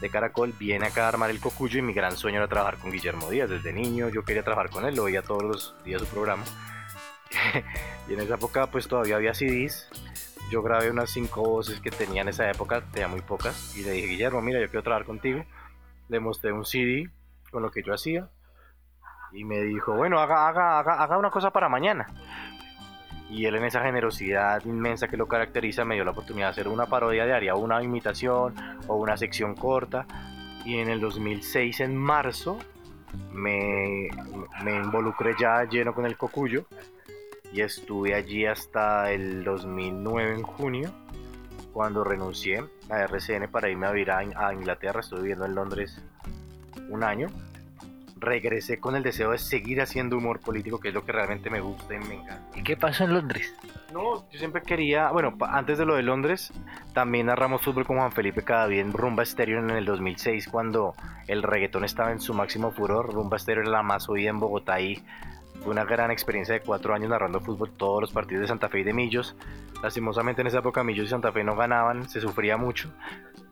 de 0.00 0.08
Caracol, 0.08 0.54
viene 0.58 0.86
acá 0.86 1.04
a 1.04 1.08
armar 1.08 1.30
el 1.30 1.40
cocuyo 1.40 1.78
y 1.78 1.82
mi 1.82 1.92
gran 1.92 2.16
sueño 2.16 2.38
era 2.38 2.48
trabajar 2.48 2.78
con 2.78 2.90
Guillermo 2.90 3.28
Díaz. 3.30 3.50
Desde 3.50 3.72
niño 3.72 4.08
yo 4.08 4.24
quería 4.24 4.42
trabajar 4.42 4.70
con 4.70 4.86
él, 4.86 4.94
lo 4.94 5.04
veía 5.04 5.22
todos 5.22 5.42
los 5.42 5.74
días 5.84 6.00
su 6.00 6.06
programa. 6.08 6.44
y 8.08 8.14
en 8.14 8.20
esa 8.20 8.34
época 8.34 8.66
pues 8.66 8.88
todavía 8.88 9.16
había 9.16 9.34
CDs. 9.34 9.88
Yo 10.50 10.62
grabé 10.62 10.90
unas 10.90 11.10
cinco 11.10 11.42
voces 11.42 11.80
que 11.80 11.90
tenía 11.90 12.22
en 12.22 12.28
esa 12.28 12.50
época, 12.50 12.82
tenía 12.92 13.08
muy 13.08 13.20
pocas, 13.20 13.76
y 13.76 13.84
le 13.84 13.92
dije, 13.92 14.08
Guillermo, 14.08 14.42
mira, 14.42 14.60
yo 14.60 14.66
quiero 14.66 14.82
trabajar 14.82 15.06
contigo. 15.06 15.44
Le 16.08 16.20
mostré 16.20 16.52
un 16.52 16.64
CD 16.64 17.08
con 17.50 17.62
lo 17.62 17.70
que 17.70 17.82
yo 17.82 17.94
hacía. 17.94 18.28
Y 19.32 19.44
me 19.44 19.60
dijo, 19.62 19.94
bueno, 19.94 20.18
haga, 20.18 20.48
haga, 20.48 20.80
haga, 20.80 21.02
haga 21.02 21.18
una 21.18 21.30
cosa 21.30 21.50
para 21.50 21.68
mañana 21.68 22.08
y 23.30 23.46
él 23.46 23.54
en 23.54 23.64
esa 23.64 23.82
generosidad 23.82 24.64
inmensa 24.64 25.08
que 25.08 25.16
lo 25.16 25.28
caracteriza 25.28 25.84
me 25.84 25.94
dio 25.94 26.04
la 26.04 26.10
oportunidad 26.10 26.48
de 26.48 26.50
hacer 26.50 26.68
una 26.68 26.86
parodia 26.86 27.24
diaria, 27.24 27.54
una 27.54 27.82
imitación 27.82 28.54
o 28.88 28.96
una 28.96 29.16
sección 29.16 29.54
corta 29.54 30.06
y 30.64 30.78
en 30.78 30.88
el 30.88 31.00
2006 31.00 31.80
en 31.80 31.96
marzo 31.96 32.58
me, 33.32 34.08
me 34.64 34.76
involucré 34.76 35.34
ya 35.38 35.64
lleno 35.64 35.94
con 35.94 36.06
el 36.06 36.16
cocuyo 36.16 36.66
y 37.52 37.60
estuve 37.60 38.14
allí 38.14 38.46
hasta 38.46 39.12
el 39.12 39.44
2009 39.44 40.34
en 40.34 40.42
junio 40.42 40.92
cuando 41.72 42.04
renuncié 42.04 42.64
a 42.88 43.00
RCN 43.02 43.48
para 43.50 43.68
irme 43.68 43.86
a 43.86 43.92
vivir 43.92 44.10
a, 44.10 44.52
Inglaterra, 44.52 45.00
estuve 45.00 45.20
viviendo 45.20 45.46
en 45.46 45.54
Londres 45.54 46.02
un 46.88 47.04
año 47.04 47.28
regresé 48.20 48.78
con 48.78 48.94
el 48.94 49.02
deseo 49.02 49.32
de 49.32 49.38
seguir 49.38 49.80
haciendo 49.80 50.16
humor 50.16 50.40
político, 50.40 50.78
que 50.78 50.88
es 50.88 50.94
lo 50.94 51.04
que 51.04 51.12
realmente 51.12 51.50
me 51.50 51.60
gusta 51.60 51.94
y 51.94 51.98
me 51.98 52.14
encanta. 52.16 52.58
¿Y 52.58 52.62
qué 52.62 52.76
pasó 52.76 53.04
en 53.04 53.14
Londres? 53.14 53.54
No, 53.92 54.30
yo 54.30 54.38
siempre 54.38 54.62
quería, 54.62 55.10
bueno, 55.10 55.36
antes 55.40 55.78
de 55.78 55.86
lo 55.86 55.96
de 55.96 56.02
Londres, 56.02 56.52
también 56.92 57.26
narramos 57.26 57.62
fútbol 57.62 57.86
con 57.86 57.96
Juan 57.96 58.12
Felipe 58.12 58.42
Cadavid 58.42 58.78
en 58.78 58.92
Rumba 58.92 59.22
Estéreo 59.22 59.58
en 59.58 59.70
el 59.70 59.84
2006, 59.84 60.48
cuando 60.48 60.94
el 61.26 61.42
reggaetón 61.42 61.84
estaba 61.84 62.12
en 62.12 62.20
su 62.20 62.34
máximo 62.34 62.70
furor. 62.70 63.12
Rumba 63.12 63.38
Estéreo 63.38 63.62
era 63.62 63.72
la 63.72 63.82
más 63.82 64.08
oída 64.08 64.30
en 64.30 64.38
Bogotá 64.38 64.80
y 64.80 65.02
fue 65.60 65.72
una 65.72 65.84
gran 65.84 66.10
experiencia 66.10 66.54
de 66.54 66.60
cuatro 66.60 66.94
años 66.94 67.10
narrando 67.10 67.40
fútbol 67.40 67.70
todos 67.70 68.00
los 68.00 68.12
partidos 68.12 68.42
de 68.42 68.48
Santa 68.48 68.68
Fe 68.68 68.80
y 68.80 68.84
de 68.84 68.92
Millos. 68.92 69.36
Lastimosamente 69.82 70.40
en 70.40 70.46
esa 70.46 70.58
época 70.58 70.84
Millos 70.84 71.06
y 71.06 71.10
Santa 71.10 71.32
Fe 71.32 71.44
no 71.44 71.56
ganaban, 71.56 72.08
se 72.08 72.20
sufría 72.20 72.56
mucho. 72.56 72.92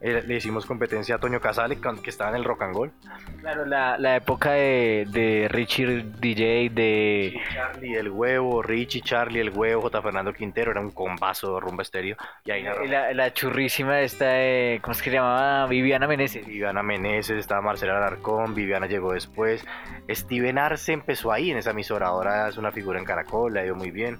Eh, 0.00 0.23
le 0.25 0.37
hicimos 0.37 0.64
competencia 0.64 1.17
a 1.17 1.19
Toño 1.19 1.40
Casale, 1.40 1.78
que 2.02 2.11
estaba 2.11 2.31
en 2.31 2.37
el 2.37 2.45
Rock 2.45 2.62
and 2.62 2.75
Roll. 2.75 2.93
Claro, 3.40 3.67
la, 3.67 3.99
la 3.99 4.17
época 4.17 4.52
de, 4.52 5.07
de, 5.11 5.49
Richie 5.50 6.05
DJ, 6.21 6.71
de... 6.71 7.40
Charlie 7.52 7.97
el 7.97 8.11
Huevo, 8.11 8.62
Richie, 8.62 9.00
Charlie 9.00 9.40
el 9.40 9.50
Huevo, 9.50 9.83
J. 9.83 10.00
Fernando 10.00 10.33
Quintero, 10.33 10.71
era 10.71 10.81
un 10.81 10.93
combazo 10.93 11.55
de 11.55 11.61
rumba 11.61 11.83
estéreo. 11.83 12.17
Y 12.45 12.50
ahí 12.52 12.62
la, 12.62 13.12
la, 13.12 13.33
churrísima 13.33 14.00
esta 14.00 14.26
de, 14.26 14.78
¿cómo 14.83 14.93
es 14.93 15.02
que 15.02 15.11
se 15.11 15.17
llamaba? 15.17 15.67
Viviana 15.67 16.07
Meneses. 16.07 16.47
Viviana 16.47 16.83
Meneses, 16.85 17.37
estaba 17.37 17.61
Marcela 17.61 17.97
Alarcón, 17.97 18.55
Viviana 18.55 18.87
llegó 18.87 19.14
después. 19.14 19.67
Steven 20.09 20.59
Arce 20.59 20.93
empezó 20.93 21.33
ahí 21.33 21.50
en 21.50 21.59
esa 21.59 21.73
emisora, 21.73 22.07
ahora 22.07 22.49
es 22.49 22.57
una 22.57 22.71
figura 22.71 23.00
en 23.00 23.05
Caracol, 23.05 23.52
le 23.52 23.61
ha 23.61 23.67
ido 23.67 23.75
muy 23.75 23.90
bien. 23.90 24.19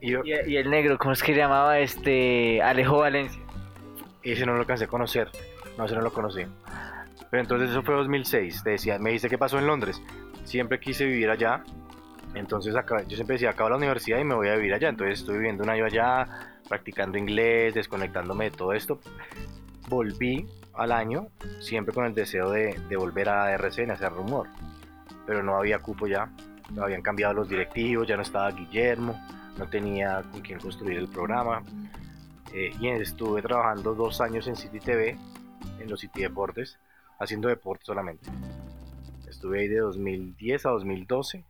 Y, 0.00 0.14
y, 0.14 0.56
el 0.56 0.70
negro, 0.70 0.96
¿cómo 0.98 1.12
es 1.12 1.22
que 1.22 1.32
se 1.32 1.38
llamaba? 1.38 1.78
Este, 1.80 2.62
Alejo 2.62 2.98
Valencia. 2.98 3.45
Ese 4.32 4.46
no 4.46 4.54
lo 4.54 4.60
alcancé 4.60 4.84
a 4.84 4.88
conocer, 4.88 5.30
no, 5.78 5.84
ese 5.84 5.94
no 5.94 6.00
lo 6.00 6.12
conocí. 6.12 6.42
Pero 7.30 7.42
entonces 7.42 7.70
eso 7.70 7.82
fue 7.82 7.94
2006, 7.94 8.62
te 8.62 8.70
decía, 8.70 8.98
me 8.98 9.10
dice 9.10 9.28
qué 9.28 9.38
pasó 9.38 9.58
en 9.58 9.66
Londres. 9.66 10.00
Siempre 10.44 10.80
quise 10.80 11.04
vivir 11.04 11.30
allá, 11.30 11.64
entonces 12.34 12.74
acá, 12.76 13.02
yo 13.02 13.16
siempre 13.16 13.34
decía, 13.34 13.50
acabo 13.50 13.70
la 13.70 13.76
universidad 13.76 14.18
y 14.18 14.24
me 14.24 14.34
voy 14.34 14.48
a 14.48 14.56
vivir 14.56 14.74
allá. 14.74 14.88
Entonces 14.88 15.20
estuve 15.20 15.38
viviendo 15.38 15.64
un 15.64 15.70
año 15.70 15.84
allá, 15.84 16.58
practicando 16.68 17.18
inglés, 17.18 17.74
desconectándome 17.74 18.46
de 18.46 18.50
todo 18.50 18.72
esto. 18.72 19.00
Volví 19.88 20.46
al 20.74 20.92
año, 20.92 21.28
siempre 21.60 21.94
con 21.94 22.04
el 22.04 22.14
deseo 22.14 22.50
de, 22.50 22.78
de 22.88 22.96
volver 22.96 23.28
a 23.28 23.52
RCN, 23.52 23.90
a 23.90 23.94
hacer 23.94 24.12
rumor. 24.12 24.48
Pero 25.26 25.42
no 25.42 25.56
había 25.56 25.78
cupo 25.78 26.06
ya, 26.06 26.30
habían 26.80 27.02
cambiado 27.02 27.34
los 27.34 27.48
directivos, 27.48 28.06
ya 28.06 28.16
no 28.16 28.22
estaba 28.22 28.50
Guillermo 28.50 29.18
no 29.58 29.66
tenía 29.68 30.22
con 30.30 30.40
quién 30.40 30.58
construir 30.58 30.98
el 30.98 31.08
programa. 31.08 31.62
Eh, 32.52 32.72
y 32.80 32.88
estuve 32.88 33.42
trabajando 33.42 33.94
dos 33.94 34.20
años 34.20 34.46
en 34.46 34.56
City 34.56 34.80
TV, 34.80 35.16
en 35.80 35.90
los 35.90 36.00
City 36.00 36.22
Deportes, 36.22 36.78
haciendo 37.18 37.48
deportes 37.48 37.86
solamente. 37.86 38.30
Estuve 39.28 39.60
ahí 39.60 39.68
de 39.68 39.78
2010 39.80 40.66
a 40.66 40.70
2012, 40.70 41.44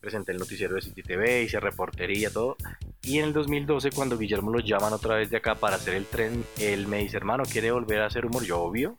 presenté 0.00 0.32
el 0.32 0.38
noticiero 0.38 0.74
de 0.74 0.82
City 0.82 1.02
TV, 1.02 1.42
hice 1.42 1.60
reportería, 1.60 2.30
todo. 2.30 2.56
Y 3.02 3.18
en 3.18 3.26
el 3.26 3.32
2012, 3.32 3.90
cuando 3.92 4.18
Guillermo 4.18 4.50
lo 4.50 4.60
llaman 4.60 4.92
otra 4.92 5.16
vez 5.16 5.30
de 5.30 5.36
acá 5.36 5.54
para 5.54 5.76
hacer 5.76 5.94
el 5.94 6.06
tren, 6.06 6.44
él 6.58 6.86
me 6.86 6.98
dice, 6.98 7.16
hermano, 7.16 7.44
¿quiere 7.44 7.70
volver 7.70 8.00
a 8.02 8.06
hacer 8.06 8.26
humor? 8.26 8.44
Yo, 8.44 8.60
obvio. 8.60 8.96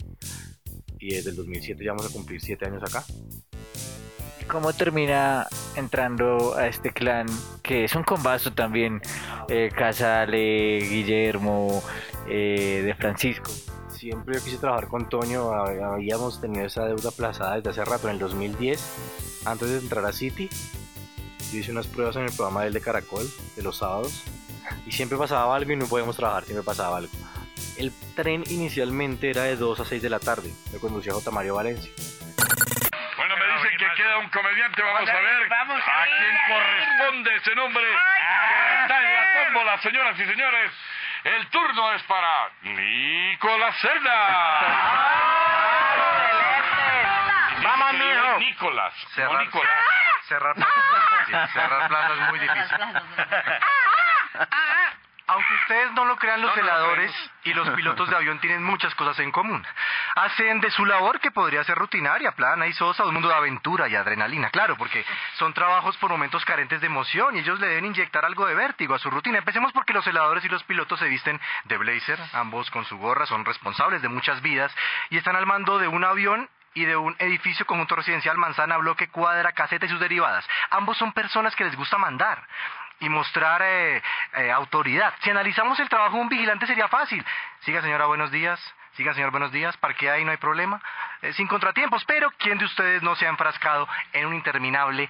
Y 1.00 1.15
desde 1.15 1.31
el 1.31 1.36
2007 1.36 1.83
ya 1.83 1.91
vamos 1.91 2.10
a 2.10 2.13
cumplir 2.13 2.39
7 2.39 2.65
años 2.65 2.83
acá. 2.83 3.03
¿Cómo 4.48 4.74
termina 4.74 5.48
entrando 5.75 6.55
a 6.55 6.67
este 6.67 6.91
clan 6.91 7.27
que 7.62 7.86
es 7.86 7.95
un 7.95 8.03
combazo 8.03 8.53
también? 8.53 9.01
Eh, 9.48 9.71
Casale, 9.75 10.79
Guillermo, 10.79 11.81
eh, 12.27 12.81
de 12.83 12.93
Francisco. 12.95 13.51
Siempre 13.89 14.36
yo 14.36 14.43
quise 14.43 14.57
trabajar 14.57 14.88
con 14.88 15.10
Toño, 15.10 15.53
habíamos 15.53 16.41
tenido 16.41 16.65
esa 16.65 16.86
deuda 16.86 17.10
aplazada 17.10 17.55
desde 17.55 17.69
hace 17.69 17.86
rato, 17.86 18.07
en 18.07 18.15
el 18.15 18.19
2010, 18.19 19.43
antes 19.45 19.69
de 19.69 19.77
entrar 19.77 20.05
a 20.05 20.12
City. 20.12 20.50
Yo 21.51 21.60
hice 21.60 21.71
unas 21.71 21.88
pruebas 21.88 22.15
en 22.15 22.24
el 22.24 22.31
programa 22.31 22.63
del 22.63 22.74
de 22.74 22.81
Caracol, 22.81 23.29
de 23.55 23.62
los 23.62 23.77
sábados, 23.77 24.24
y 24.86 24.91
siempre 24.91 25.17
pasaba 25.17 25.55
algo 25.55 25.71
y 25.71 25.75
no 25.75 25.86
podíamos 25.86 26.15
trabajar, 26.15 26.45
siempre 26.45 26.63
pasaba 26.63 26.98
algo. 26.98 27.12
El 27.77 27.91
tren 28.15 28.43
inicialmente 28.50 29.29
era 29.29 29.43
de 29.43 29.55
2 29.55 29.79
a 29.79 29.86
6 29.86 30.01
de 30.01 30.10
la 30.10 30.19
tarde, 30.19 30.51
lo 30.74 30.79
conducía 30.79 31.13
J. 31.13 31.29
Mario 31.31 31.55
Valencia 31.55 31.91
queda 34.11 34.17
un 34.19 34.29
comediante. 34.29 34.81
Vamos 34.81 35.09
a 35.09 35.13
ver 35.13 35.53
a 35.53 36.05
quién 36.17 36.37
corresponde 36.47 37.35
ese 37.35 37.55
nombre. 37.55 37.83
está 38.81 38.97
en 38.97 39.13
la 39.13 39.33
tómbola, 39.33 39.77
señoras 39.79 40.19
y 40.19 40.25
señores. 40.25 40.71
El 41.23 41.47
turno 41.47 41.93
es 41.93 42.03
para 42.03 42.49
Nicolás 42.63 43.75
Cerda. 43.79 44.29
Vamos, 47.63 47.93
mijo. 47.93 48.39
Nicolás. 48.39 48.93
Cerrar, 49.13 49.45
Nicolás. 49.45 49.85
Cerrar 50.27 50.55
plazas, 50.55 51.51
cerrar 51.53 51.87
plazas 51.87 52.19
es 52.19 52.29
muy 52.29 52.39
difícil. 52.39 52.77
Aunque 55.27 55.53
ustedes 55.53 55.91
no 55.93 56.03
lo 56.05 56.17
crean, 56.17 56.41
los 56.41 56.57
heladores 56.57 57.13
y 57.45 57.53
los 57.53 57.69
pilotos 57.69 58.09
de 58.09 58.15
avión 58.17 58.39
tienen 58.39 58.63
muchas 58.63 58.93
cosas 58.95 59.17
en 59.19 59.31
común. 59.31 59.65
Hacen 60.15 60.59
de 60.59 60.69
su 60.71 60.85
labor, 60.85 61.19
que 61.19 61.31
podría 61.31 61.63
ser 61.63 61.77
rutinaria, 61.77 62.33
plana 62.33 62.67
y 62.67 62.73
sosa, 62.73 63.05
un 63.05 63.13
mundo 63.13 63.29
de 63.29 63.35
aventura 63.35 63.87
y 63.87 63.95
adrenalina, 63.95 64.49
claro, 64.49 64.75
porque 64.75 65.05
son 65.37 65.53
trabajos 65.53 65.95
por 65.97 66.11
momentos 66.11 66.43
carentes 66.45 66.81
de 66.81 66.87
emoción 66.87 67.35
y 67.35 67.39
ellos 67.39 67.59
le 67.59 67.67
deben 67.67 67.85
inyectar 67.85 68.25
algo 68.25 68.45
de 68.45 68.55
vértigo 68.55 68.93
a 68.95 68.99
su 68.99 69.09
rutina. 69.09 69.37
Empecemos 69.37 69.71
porque 69.71 69.93
los 69.93 70.05
heladores 70.07 70.43
y 70.45 70.49
los 70.49 70.63
pilotos 70.63 70.99
se 70.99 71.07
visten 71.07 71.39
de 71.65 71.77
blazer, 71.77 72.19
ambos 72.33 72.69
con 72.71 72.85
su 72.85 72.97
gorra, 72.97 73.25
son 73.25 73.45
responsables 73.45 74.01
de 74.01 74.09
muchas 74.09 74.41
vidas 74.41 74.75
y 75.09 75.17
están 75.17 75.35
al 75.35 75.45
mando 75.45 75.79
de 75.79 75.87
un 75.87 76.03
avión 76.03 76.49
y 76.73 76.85
de 76.85 76.95
un 76.95 77.15
edificio 77.19 77.65
conjunto 77.65 77.95
residencial, 77.95 78.37
manzana, 78.37 78.77
bloque, 78.77 79.09
cuadra, 79.09 79.51
caseta 79.51 79.85
y 79.85 79.89
sus 79.89 79.99
derivadas. 79.99 80.47
Ambos 80.69 80.97
son 80.97 81.11
personas 81.11 81.55
que 81.55 81.65
les 81.65 81.75
gusta 81.75 81.97
mandar 81.97 82.41
y 82.99 83.09
mostrar 83.09 83.61
eh, 83.63 84.01
eh, 84.35 84.51
autoridad. 84.51 85.13
Si 85.21 85.29
analizamos 85.29 85.79
el 85.79 85.89
trabajo 85.89 86.15
de 86.15 86.21
un 86.21 86.29
vigilante 86.29 86.67
sería 86.67 86.87
fácil. 86.87 87.25
Siga 87.61 87.81
señora, 87.81 88.05
buenos 88.05 88.31
días. 88.31 88.59
Siga 88.95 89.13
señor, 89.13 89.31
buenos 89.31 89.53
días. 89.53 89.75
Parquea 89.77 90.13
ahí, 90.13 90.25
no 90.25 90.31
hay 90.31 90.38
problema. 90.38 90.81
Eh, 91.21 91.31
sin 91.33 91.48
contratiempos. 91.48 92.03
Pero 92.05 92.29
¿quién 92.38 92.57
de 92.57 92.65
ustedes 92.65 93.01
no 93.01 93.15
se 93.15 93.25
ha 93.25 93.29
enfrascado 93.29 93.88
en 94.12 94.25
un 94.25 94.33
interminable 94.33 95.10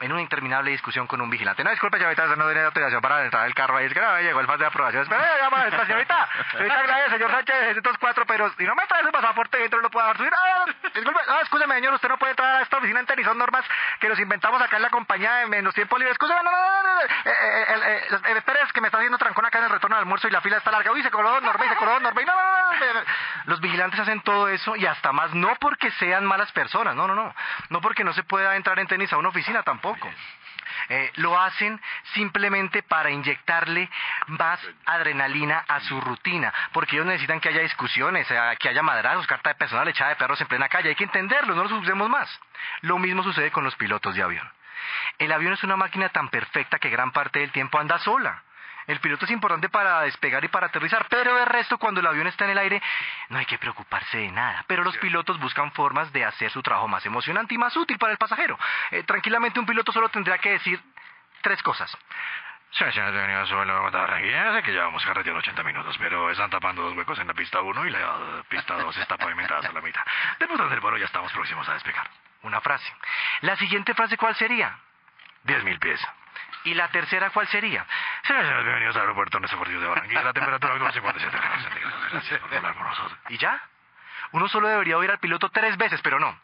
en 0.00 0.12
una 0.12 0.22
interminable 0.22 0.70
discusión 0.70 1.06
con 1.06 1.20
un 1.20 1.30
vigilante. 1.30 1.64
No, 1.64 1.70
disculpe, 1.70 1.98
señorita, 1.98 2.26
no 2.26 2.44
tiene 2.46 2.60
autorización 2.62 3.00
para 3.00 3.24
entrar 3.24 3.46
el 3.46 3.54
carro 3.54 3.76
ahí. 3.76 3.86
Es 3.86 3.96
no 3.96 4.20
llegó 4.20 4.40
el 4.40 4.46
fase 4.46 4.58
de 4.60 4.66
aprobación. 4.66 5.02
Espera, 5.02 5.38
ya 5.40 5.50
para 5.50 5.68
esta 5.68 5.86
señorita. 5.86 6.28
Señorita, 6.52 6.82
gracias, 6.82 7.10
señor 7.10 7.30
Sánchez, 7.30 7.76
estos 7.76 7.98
cuatro, 7.98 8.24
pero 8.26 8.50
si 8.56 8.64
no 8.64 8.74
me 8.74 8.86
trae 8.86 9.02
su 9.02 9.10
pasaporte 9.10 9.58
dentro, 9.58 9.80
lo 9.80 9.90
puedo 9.90 10.06
dar 10.06 10.16
subir. 10.16 10.32
Ah, 10.34 10.64
disculpe, 10.94 11.20
ah, 11.28 11.40
escúcheme, 11.42 11.74
señor, 11.74 11.94
usted 11.94 12.08
no 12.08 12.18
puede 12.18 12.30
entrar 12.32 12.56
a 12.56 12.62
esta 12.62 12.78
oficina 12.78 13.04
y 13.16 13.24
son 13.24 13.38
normas 13.38 13.64
que 14.00 14.08
nos 14.08 14.18
inventamos 14.18 14.60
acá 14.62 14.76
en 14.76 14.82
la 14.82 14.90
compañía 14.90 15.42
en, 15.42 15.64
los 15.64 15.74
tiempos 15.74 15.98
libres. 15.98 16.12
Escúcheme, 16.12 16.42
no, 16.44 16.50
no, 16.50 16.82
no, 16.82 16.94
no. 16.94 17.00
Eh, 17.00 17.06
eh, 17.24 17.64
eh, 17.68 18.06
eh 18.10 18.36
espere, 18.36 18.62
es 18.62 18.72
que 18.72 18.80
me 18.80 18.88
está 18.88 18.98
haciendo 18.98 19.18
trancón 19.18 19.44
acá 19.44 19.58
en 19.58 19.64
el 19.64 19.70
retorno 19.70 19.96
del 19.96 20.02
almuerzo 20.02 20.28
y 20.28 20.30
la 20.30 20.40
fila 20.40 20.58
está 20.58 20.70
larga. 20.70 20.92
Uy, 20.92 21.02
se 21.02 21.10
coló 21.10 21.40
Norbey, 21.40 21.68
se 21.68 21.76
coló 21.76 21.98
Norbey. 22.00 22.24
No, 22.24 22.34
no, 22.34 22.40
no, 22.40 23.02
Los 23.48 23.62
vigilantes 23.62 23.98
hacen 23.98 24.20
todo 24.20 24.50
eso 24.50 24.76
y 24.76 24.84
hasta 24.84 25.10
más, 25.10 25.32
no 25.32 25.56
porque 25.58 25.90
sean 25.92 26.26
malas 26.26 26.52
personas, 26.52 26.94
no, 26.94 27.08
no, 27.08 27.14
no. 27.14 27.34
No 27.70 27.80
porque 27.80 28.04
no 28.04 28.12
se 28.12 28.22
pueda 28.22 28.54
entrar 28.56 28.78
en 28.78 28.86
tenis 28.86 29.10
a 29.10 29.16
una 29.16 29.30
oficina 29.30 29.62
tampoco. 29.62 30.06
Eh, 30.90 31.10
lo 31.16 31.40
hacen 31.40 31.80
simplemente 32.12 32.82
para 32.82 33.10
inyectarle 33.10 33.88
más 34.26 34.60
adrenalina 34.84 35.64
a 35.66 35.80
su 35.80 35.98
rutina, 35.98 36.52
porque 36.74 36.96
ellos 36.96 37.06
necesitan 37.06 37.40
que 37.40 37.48
haya 37.48 37.62
discusiones, 37.62 38.30
eh, 38.30 38.56
que 38.60 38.68
haya 38.68 38.82
madrazos, 38.82 39.26
carta 39.26 39.48
de 39.48 39.54
personal 39.54 39.88
echada 39.88 40.10
de 40.10 40.16
perros 40.16 40.38
en 40.42 40.46
plena 40.46 40.68
calle, 40.68 40.90
hay 40.90 40.94
que 40.94 41.04
entenderlo, 41.04 41.54
no 41.54 41.64
lo 41.64 41.74
usemos 41.78 42.10
más. 42.10 42.28
Lo 42.82 42.98
mismo 42.98 43.22
sucede 43.22 43.50
con 43.50 43.64
los 43.64 43.74
pilotos 43.76 44.14
de 44.14 44.22
avión. 44.24 44.46
El 45.16 45.32
avión 45.32 45.54
es 45.54 45.64
una 45.64 45.76
máquina 45.78 46.10
tan 46.10 46.28
perfecta 46.28 46.78
que 46.78 46.90
gran 46.90 47.12
parte 47.12 47.38
del 47.38 47.50
tiempo 47.50 47.78
anda 47.78 47.98
sola. 48.00 48.42
El 48.88 49.00
piloto 49.00 49.26
es 49.26 49.30
importante 49.30 49.68
para 49.68 50.00
despegar 50.00 50.42
y 50.42 50.48
para 50.48 50.68
aterrizar, 50.68 51.06
pero 51.10 51.36
de 51.36 51.44
resto 51.44 51.76
cuando 51.76 52.00
el 52.00 52.06
avión 52.06 52.26
está 52.26 52.46
en 52.46 52.52
el 52.52 52.58
aire 52.58 52.82
no 53.28 53.38
hay 53.38 53.44
que 53.44 53.58
preocuparse 53.58 54.16
de 54.16 54.30
nada. 54.30 54.64
Pero 54.66 54.82
los 54.82 54.96
pilotos 54.96 55.38
buscan 55.38 55.70
formas 55.72 56.10
de 56.10 56.24
hacer 56.24 56.50
su 56.50 56.62
trabajo 56.62 56.88
más 56.88 57.04
emocionante 57.04 57.54
y 57.54 57.58
más 57.58 57.76
útil 57.76 57.98
para 57.98 58.12
el 58.12 58.18
pasajero. 58.18 58.58
Eh, 58.90 59.02
tranquilamente 59.02 59.60
un 59.60 59.66
piloto 59.66 59.92
solo 59.92 60.08
tendría 60.08 60.38
que 60.38 60.52
decir 60.52 60.82
tres 61.42 61.62
cosas. 61.62 61.94
Señores, 62.70 63.12
venido 63.12 63.46
sobre 63.46 63.66
la 63.66 64.52
sé 64.54 64.62
que 64.62 64.72
llevamos 64.72 65.04
carreteando 65.04 65.40
80 65.40 65.62
minutos, 65.64 65.96
pero 65.98 66.30
están 66.30 66.48
tapando 66.48 66.82
dos 66.82 66.96
huecos 66.96 67.18
en 67.18 67.26
la 67.26 67.34
pista 67.34 67.60
1 67.60 67.86
y 67.86 67.90
la 67.90 68.42
pista 68.48 68.74
2 68.74 68.96
está 68.96 69.18
pavimentada 69.18 69.68
a 69.68 69.72
la 69.72 69.80
mitad. 69.82 70.02
Después 70.38 70.70
del 70.70 70.80
vuelo 70.80 70.96
ya 70.96 71.06
estamos 71.06 71.30
próximos 71.32 71.68
a 71.68 71.74
despegar. 71.74 72.08
Una 72.42 72.60
frase. 72.62 72.90
La 73.42 73.54
siguiente 73.56 73.92
frase, 73.92 74.16
¿cuál 74.16 74.34
sería? 74.34 74.78
10.000 75.44 75.78
pies. 75.78 76.00
¿Y 76.68 76.74
la 76.74 76.88
tercera 76.88 77.30
cuál 77.30 77.48
sería? 77.48 77.86
Señores, 78.24 78.62
bienvenidos 78.62 78.94
al 78.96 79.00
aeropuerto 79.02 79.38
nuestro 79.40 79.58
partido 79.58 79.80
de 79.80 79.88
Barranquilla. 79.88 80.22
La 80.22 80.34
temperatura 80.34 80.74
actual 80.74 80.92
57 80.92 81.38
grados 81.38 81.62
centígrados. 81.62 82.12
Gracias 82.12 82.40
por 82.40 82.54
hablar 82.54 82.74
con 82.74 82.84
nosotros. 82.84 83.18
¿Y 83.30 83.38
ya? 83.38 83.62
Uno 84.32 84.48
solo 84.48 84.68
debería 84.68 84.98
oír 84.98 85.10
al 85.10 85.18
piloto 85.18 85.48
tres 85.48 85.78
veces, 85.78 86.02
pero 86.02 86.20
no. 86.20 86.38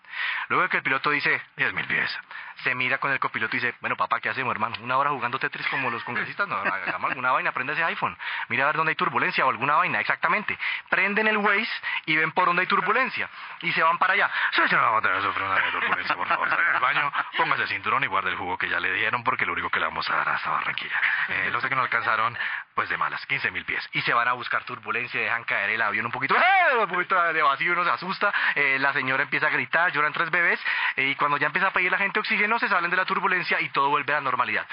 Luego 0.48 0.68
que 0.68 0.78
el 0.78 0.82
piloto 0.82 1.10
dice 1.10 1.40
10.000 1.56 1.86
pies, 1.86 2.18
se 2.62 2.74
mira 2.74 2.98
con 2.98 3.10
el 3.10 3.18
copiloto 3.18 3.56
y 3.56 3.60
dice, 3.60 3.74
bueno, 3.80 3.96
papá, 3.96 4.20
¿qué 4.20 4.28
hacemos, 4.28 4.52
hermano? 4.52 4.76
¿Una 4.80 4.96
hora 4.96 5.10
jugando 5.10 5.38
Tetris 5.38 5.66
como 5.68 5.90
los 5.90 6.04
congresistas? 6.04 6.48
No, 6.48 6.56
hagamos 6.56 7.10
alguna 7.10 7.32
vaina, 7.32 7.52
prende 7.52 7.72
ese 7.72 7.84
iPhone. 7.84 8.16
Mira 8.48 8.64
a 8.64 8.66
ver 8.66 8.76
dónde 8.76 8.90
hay 8.90 8.96
turbulencia 8.96 9.44
o 9.44 9.50
alguna 9.50 9.74
vaina, 9.74 10.00
exactamente. 10.00 10.58
Prenden 10.88 11.26
el 11.28 11.36
Waze 11.38 11.68
y 12.06 12.16
ven 12.16 12.32
por 12.32 12.46
dónde 12.46 12.62
hay 12.62 12.68
turbulencia. 12.68 13.28
Y 13.60 13.72
se 13.72 13.82
van 13.82 13.98
para 13.98 14.14
allá. 14.14 14.30
Sí, 14.52 14.62
no 14.70 14.80
vamos 14.80 14.98
a 14.98 15.02
tener 15.02 15.22
sufrir 15.22 15.46
una 15.46 15.70
turbulencia, 15.72 16.16
por 16.16 16.28
favor, 16.28 16.48
salga 16.48 16.74
al 16.74 16.80
baño, 16.80 17.12
póngase 17.36 17.62
el 17.62 17.68
cinturón 17.68 18.04
y 18.04 18.06
guarde 18.06 18.30
el 18.30 18.36
jugo 18.36 18.56
que 18.56 18.68
ya 18.68 18.80
le 18.80 18.92
dieron 18.92 19.24
porque 19.24 19.44
lo 19.44 19.52
único 19.52 19.70
que 19.70 19.80
le 19.80 19.86
vamos 19.86 20.08
a 20.10 20.16
dar 20.16 20.28
hasta 20.28 20.50
Barranquilla. 20.50 21.00
Eh, 21.28 21.50
los 21.50 21.64
que 21.64 21.74
no 21.74 21.82
alcanzaron, 21.82 22.36
pues 22.74 22.88
de 22.88 22.96
malas, 22.96 23.26
15.000 23.28 23.64
pies. 23.64 23.88
Y 23.92 24.02
se 24.02 24.14
van 24.14 24.28
a 24.28 24.32
buscar 24.32 24.64
turbulencia 24.64 25.20
dejan 25.20 25.44
caer 25.44 25.70
el 25.70 25.82
avión 25.82 26.06
un 26.06 26.12
poquito, 26.12 26.36
¡eh! 26.36 26.78
un 26.78 26.88
poquito 26.88 27.20
de 27.32 27.42
vacío, 27.42 27.72
uno 27.72 27.84
se 27.84 27.90
asusta, 27.90 28.32
eh, 28.54 28.78
la 28.78 28.92
señora 28.92 29.22
empieza 29.22 29.46
a 29.46 29.50
gritar, 29.50 29.92
tres 30.12 30.30
bebés, 30.30 30.60
eh, 30.96 31.08
y 31.08 31.14
cuando 31.14 31.36
ya 31.36 31.46
empieza 31.46 31.68
a 31.68 31.72
pedir 31.72 31.90
la 31.90 31.98
gente 31.98 32.20
oxígeno, 32.20 32.58
se 32.58 32.68
salen 32.68 32.90
de 32.90 32.96
la 32.96 33.04
turbulencia 33.04 33.60
y 33.60 33.68
todo 33.70 33.88
vuelve 33.88 34.12
a 34.12 34.16
la 34.16 34.22
normalidad. 34.22 34.66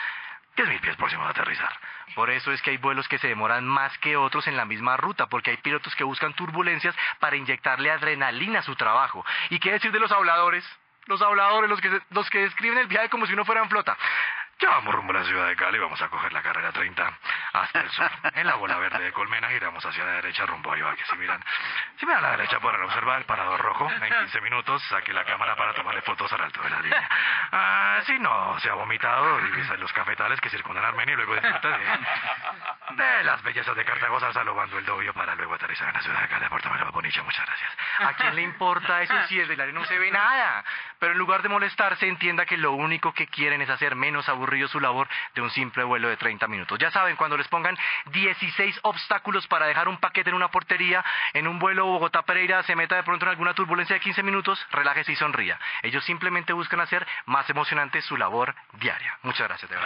10.000 0.55 0.81
pies 0.81 0.95
próximo 0.97 1.23
a 1.23 1.29
aterrizar. 1.29 1.71
Por 2.13 2.29
eso 2.29 2.51
es 2.51 2.61
que 2.61 2.71
hay 2.71 2.77
vuelos 2.77 3.07
que 3.07 3.17
se 3.17 3.27
demoran 3.27 3.65
más 3.65 3.97
que 3.99 4.17
otros 4.17 4.47
en 4.47 4.57
la 4.57 4.65
misma 4.65 4.97
ruta, 4.97 5.27
porque 5.27 5.51
hay 5.51 5.57
pilotos 5.57 5.95
que 5.95 6.03
buscan 6.03 6.33
turbulencias 6.33 6.95
para 7.19 7.37
inyectarle 7.37 7.89
adrenalina 7.89 8.59
a 8.59 8.63
su 8.63 8.75
trabajo. 8.75 9.25
¿Y 9.49 9.59
qué 9.59 9.71
decir 9.71 9.91
de 9.91 9.99
los 9.99 10.11
habladores? 10.11 10.65
Los 11.05 11.21
habladores, 11.21 11.69
los 11.69 11.79
que, 11.79 12.01
los 12.09 12.29
que 12.29 12.39
describen 12.39 12.79
el 12.79 12.87
viaje 12.87 13.09
como 13.09 13.25
si 13.25 13.35
no 13.35 13.45
fueran 13.45 13.69
flota. 13.69 13.97
Ya 14.61 14.69
vamos 14.69 14.93
rumbo 14.93 15.11
a 15.11 15.15
la 15.15 15.23
ciudad 15.23 15.47
de 15.47 15.55
Cali, 15.55 15.79
vamos 15.79 15.99
a 15.99 16.07
coger 16.07 16.31
la 16.31 16.43
carrera 16.43 16.71
30 16.71 17.17
hasta 17.53 17.81
el 17.81 17.89
sur. 17.89 18.11
En 18.35 18.45
la 18.45 18.53
bola 18.55 18.77
verde 18.77 19.05
de 19.05 19.11
Colmena 19.11 19.49
giramos 19.49 19.83
hacia 19.83 20.05
la 20.05 20.11
derecha 20.13 20.45
rumbo 20.45 20.71
a 20.71 20.77
Ibaque. 20.77 21.03
Si 21.03 21.17
miran, 21.17 21.43
si 21.97 22.05
miran 22.05 22.23
a 22.23 22.27
la 22.29 22.37
derecha 22.37 22.59
podrán 22.59 22.83
observar 22.83 23.17
el 23.17 23.25
parador 23.25 23.59
rojo. 23.59 23.89
En 23.89 24.13
15 24.13 24.39
minutos 24.41 24.83
saque 24.83 25.13
la 25.13 25.25
cámara 25.25 25.55
para 25.55 25.73
tomarle 25.73 26.01
fotos 26.03 26.31
al 26.33 26.41
alto 26.41 26.61
de 26.61 26.69
la 26.69 26.79
línea. 26.79 27.09
Ah, 27.51 27.99
si 28.05 28.19
no 28.19 28.59
se 28.59 28.69
ha 28.69 28.75
vomitado, 28.75 29.39
divisa 29.41 29.75
los 29.77 29.91
cafetales 29.93 30.39
que 30.39 30.49
circundan 30.49 30.85
Armenia 30.85 31.13
y 31.13 31.17
luego 31.17 31.33
disfruta 31.33 31.77
de, 32.91 33.23
las 33.23 33.41
bellezas 33.41 33.75
de 33.75 33.83
Cartago 33.83 34.19
saludando 34.19 34.77
el 34.77 34.85
dobio 34.85 35.11
para 35.13 35.33
luego 35.35 35.55
aterrizar 35.55 35.89
en 35.89 35.95
la 35.95 36.01
ciudad 36.01 36.21
de 36.21 36.27
Cali. 36.27 36.47
Pórtame 36.49 36.77
la 36.77 36.85
bonicha, 36.91 37.23
muchas 37.23 37.45
gracias. 37.47 37.71
¿A 37.99 38.13
quién 38.13 38.35
le 38.35 38.43
importa 38.43 39.01
eso 39.01 39.13
si 39.27 39.39
el 39.39 39.47
del 39.47 39.59
área 39.59 39.73
no 39.73 39.83
se 39.85 39.97
ve 39.97 40.11
nada? 40.11 40.63
Pero 41.01 41.13
en 41.13 41.17
lugar 41.17 41.41
de 41.41 41.49
molestarse, 41.49 42.07
entienda 42.07 42.45
que 42.45 42.57
lo 42.57 42.73
único 42.73 43.11
que 43.11 43.25
quieren 43.25 43.59
es 43.63 43.71
hacer 43.71 43.95
menos 43.95 44.29
aburrido 44.29 44.67
su 44.67 44.79
labor 44.79 45.07
de 45.33 45.41
un 45.41 45.49
simple 45.49 45.83
vuelo 45.83 46.07
de 46.07 46.15
30 46.15 46.47
minutos. 46.47 46.77
Ya 46.77 46.91
saben, 46.91 47.15
cuando 47.15 47.37
les 47.37 47.47
pongan 47.47 47.75
16 48.11 48.81
obstáculos 48.83 49.47
para 49.47 49.65
dejar 49.65 49.87
un 49.87 49.97
paquete 49.97 50.29
en 50.29 50.35
una 50.35 50.51
portería, 50.51 51.03
en 51.33 51.47
un 51.47 51.57
vuelo 51.57 51.87
Bogotá-Pereira 51.87 52.61
se 52.61 52.75
meta 52.75 52.97
de 52.97 53.01
pronto 53.01 53.25
en 53.25 53.31
alguna 53.31 53.55
turbulencia 53.55 53.95
de 53.95 53.99
15 53.99 54.21
minutos, 54.21 54.63
relájese 54.69 55.13
y 55.13 55.15
sonría. 55.15 55.59
Ellos 55.81 56.05
simplemente 56.05 56.53
buscan 56.53 56.81
hacer 56.81 57.07
más 57.25 57.49
emocionante 57.49 57.99
su 58.03 58.15
labor 58.15 58.53
diaria. 58.73 59.17
Muchas 59.23 59.47
gracias, 59.47 59.71
de. 59.71 59.77
Eh, 59.77 59.79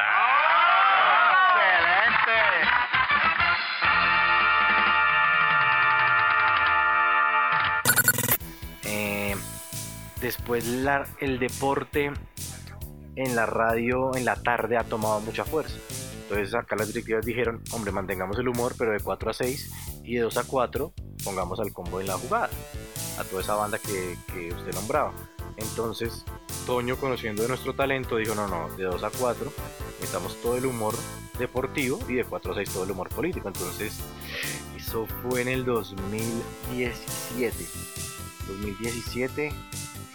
después 10.22 10.66
la- 10.68 11.08
el 11.20 11.40
deporte 11.40 12.12
en 13.16 13.36
la 13.36 13.46
radio 13.46 14.16
en 14.16 14.26
la 14.26 14.36
tarde 14.36 14.78
ha 14.78 14.84
tomado 14.84 15.20
mucha 15.22 15.46
fuerza. 15.46 15.78
Entonces 16.24 16.54
acá 16.56 16.76
las 16.76 16.88
directivas 16.88 17.24
dijeron, 17.26 17.62
hombre, 17.72 17.92
mantengamos 17.92 18.38
el 18.40 18.48
humor, 18.48 18.74
pero 18.78 18.92
de 18.92 19.00
4 19.00 19.30
a 19.30 19.34
6 19.34 19.72
y 20.04 20.16
de 20.16 20.22
2 20.22 20.38
a 20.38 20.44
4 20.44 20.92
pongamos 21.24 21.60
al 21.60 21.72
combo 21.72 22.02
en 22.02 22.08
la 22.08 22.18
jugada, 22.18 22.50
a 23.20 23.24
toda 23.24 23.42
esa 23.42 23.56
banda 23.56 23.78
que, 23.80 24.18
que 24.34 24.52
usted 24.54 24.74
nombraba. 24.74 25.14
Entonces 25.58 26.26
Toño, 26.66 26.98
conociendo 26.98 27.44
de 27.44 27.48
nuestro 27.48 27.74
talento, 27.76 28.18
dijo, 28.18 28.34
no, 28.36 28.48
no, 28.48 28.70
de 28.76 28.84
2 28.86 29.04
a 29.04 29.12
4 29.12 29.54
metamos 30.02 30.36
todo 30.42 30.58
el 30.58 30.66
humor 30.66 30.96
deportivo 31.40 32.00
y 32.10 32.16
de 32.16 32.26
4 32.26 32.52
a 32.52 32.56
6 32.56 32.70
todo 32.72 32.84
el 32.86 32.92
humor 32.92 33.08
político. 33.10 33.48
Entonces 33.48 34.00
eso 34.76 35.06
fue 35.24 35.42
en 35.44 35.48
el 35.48 35.64
2017. 35.64 37.66
2017 38.48 39.54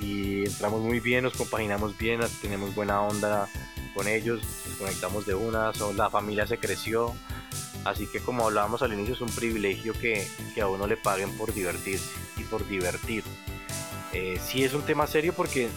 y 0.00 0.44
entramos 0.46 0.80
muy 0.80 1.00
bien, 1.00 1.24
nos 1.24 1.34
compaginamos 1.34 1.96
bien, 1.98 2.20
tenemos 2.42 2.74
buena 2.74 3.00
onda 3.02 3.48
con 3.94 4.08
ellos, 4.08 4.40
nos 4.68 4.76
conectamos 4.78 5.26
de 5.26 5.34
una, 5.34 5.72
son- 5.74 5.96
la 5.96 6.08
familia 6.10 6.46
se 6.46 6.58
creció, 6.58 7.14
así 7.84 8.06
que 8.06 8.20
como 8.20 8.44
hablábamos 8.46 8.82
al 8.82 8.92
inicio 8.92 9.14
es 9.14 9.20
un 9.20 9.30
privilegio 9.30 9.92
que, 9.94 10.26
que 10.54 10.60
a 10.60 10.68
uno 10.68 10.86
le 10.86 10.96
paguen 10.96 11.36
por 11.36 11.52
divertirse 11.52 12.10
y 12.36 12.44
por 12.44 12.66
divertir. 12.68 13.24
Eh, 14.12 14.40
sí 14.44 14.64
es 14.64 14.74
un 14.74 14.82
tema 14.82 15.06
serio 15.06 15.32
porque 15.34 15.68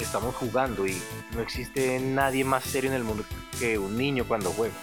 estamos 0.00 0.34
jugando 0.34 0.86
y 0.86 0.96
no 1.34 1.40
existe 1.40 1.98
nadie 2.00 2.44
más 2.44 2.64
serio 2.64 2.90
en 2.90 2.96
el 2.96 3.04
mundo 3.04 3.24
que 3.58 3.78
un 3.78 3.96
niño 3.96 4.24
cuando 4.26 4.50
juega. 4.52 4.74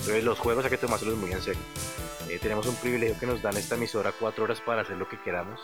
Entonces 0.00 0.24
los 0.24 0.38
juegos 0.38 0.64
hay 0.64 0.70
que 0.70 0.76
tomárselos 0.78 1.16
muy 1.16 1.32
en 1.32 1.42
serio. 1.42 1.60
Eh, 2.28 2.38
tenemos 2.40 2.66
un 2.66 2.74
privilegio 2.76 3.18
que 3.18 3.26
nos 3.26 3.40
dan 3.42 3.56
esta 3.56 3.76
emisora 3.76 4.12
cuatro 4.12 4.44
horas 4.44 4.60
para 4.60 4.82
hacer 4.82 4.96
lo 4.96 5.08
que 5.08 5.18
queramos. 5.20 5.60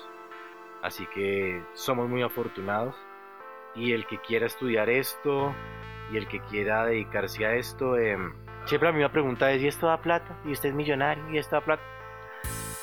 Así 0.83 1.07
que 1.15 1.63
somos 1.75 2.09
muy 2.09 2.23
afortunados. 2.23 2.95
Y 3.75 3.93
el 3.93 4.07
que 4.07 4.19
quiera 4.19 4.47
estudiar 4.47 4.91
esto 4.91 5.55
y 6.13 6.17
el 6.19 6.29
que 6.29 6.41
quiera 6.41 6.85
dedicarse 6.85 7.47
a 7.47 7.55
esto, 7.55 7.97
em, 7.97 8.35
siempre 8.67 8.91
la 8.91 8.95
misma 8.95 9.13
pregunta 9.13 9.51
es, 9.53 9.63
¿y 9.63 9.69
esto 9.69 9.87
da 9.87 10.03
plata? 10.03 10.37
¿Y 10.45 10.53
usted 10.53 10.71
es 10.71 10.75
millonario? 10.75 11.31
¿Y 11.31 11.39
esto 11.39 11.57
da 11.57 11.65
plata? 11.65 11.83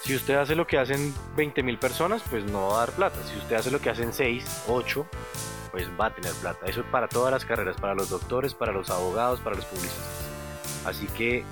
Si 0.02 0.16
usted 0.16 0.36
hace 0.36 0.56
lo 0.56 0.66
que 0.66 0.80
hacen 0.80 1.14
20 1.36 1.62
mil 1.62 1.78
personas, 1.78 2.24
pues 2.30 2.44
no 2.46 2.70
va 2.70 2.76
a 2.76 2.80
dar 2.86 2.92
plata. 2.96 3.22
Si 3.24 3.38
usted 3.38 3.58
hace 3.58 3.70
lo 3.70 3.80
que 3.80 3.90
hacen 3.90 4.14
6, 4.14 4.66
8, 4.68 5.06
pues 5.72 5.88
va 6.00 6.08
a 6.08 6.16
tener 6.16 6.34
plata. 6.42 6.66
Eso 6.66 6.82
es 6.82 6.88
para 6.88 7.08
todas 7.08 7.32
las 7.32 7.46
carreras, 7.46 7.76
para 7.80 7.94
los 7.94 8.10
doctores, 8.10 8.56
para 8.56 8.72
los 8.72 8.90
abogados, 8.90 9.40
para 9.42 9.58
los 9.58 9.66
publicistas. 9.66 10.30
Así 10.86 11.06
que 11.08 11.44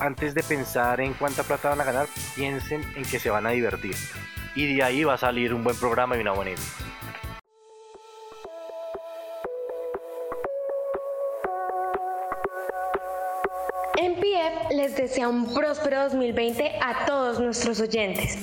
antes 0.00 0.34
de 0.34 0.42
pensar 0.42 1.00
en 1.00 1.14
cuánta 1.14 1.42
plata 1.42 1.70
van 1.70 1.80
a 1.80 1.84
ganar, 1.84 2.06
piensen 2.34 2.82
en 2.96 3.04
que 3.04 3.18
se 3.18 3.30
van 3.30 3.46
a 3.46 3.50
divertir. 3.50 3.96
Y 4.54 4.74
de 4.74 4.82
ahí 4.82 5.04
va 5.04 5.14
a 5.14 5.18
salir 5.18 5.54
un 5.54 5.62
buen 5.62 5.76
programa 5.76 6.16
y 6.16 6.20
una 6.20 6.32
buena 6.32 6.50
idea. 6.52 6.64
MPF 14.00 14.70
les 14.72 14.96
desea 14.96 15.28
un 15.28 15.52
próspero 15.52 16.04
2020 16.04 16.78
a 16.80 17.04
todos 17.06 17.40
nuestros 17.40 17.80
oyentes. 17.80 18.38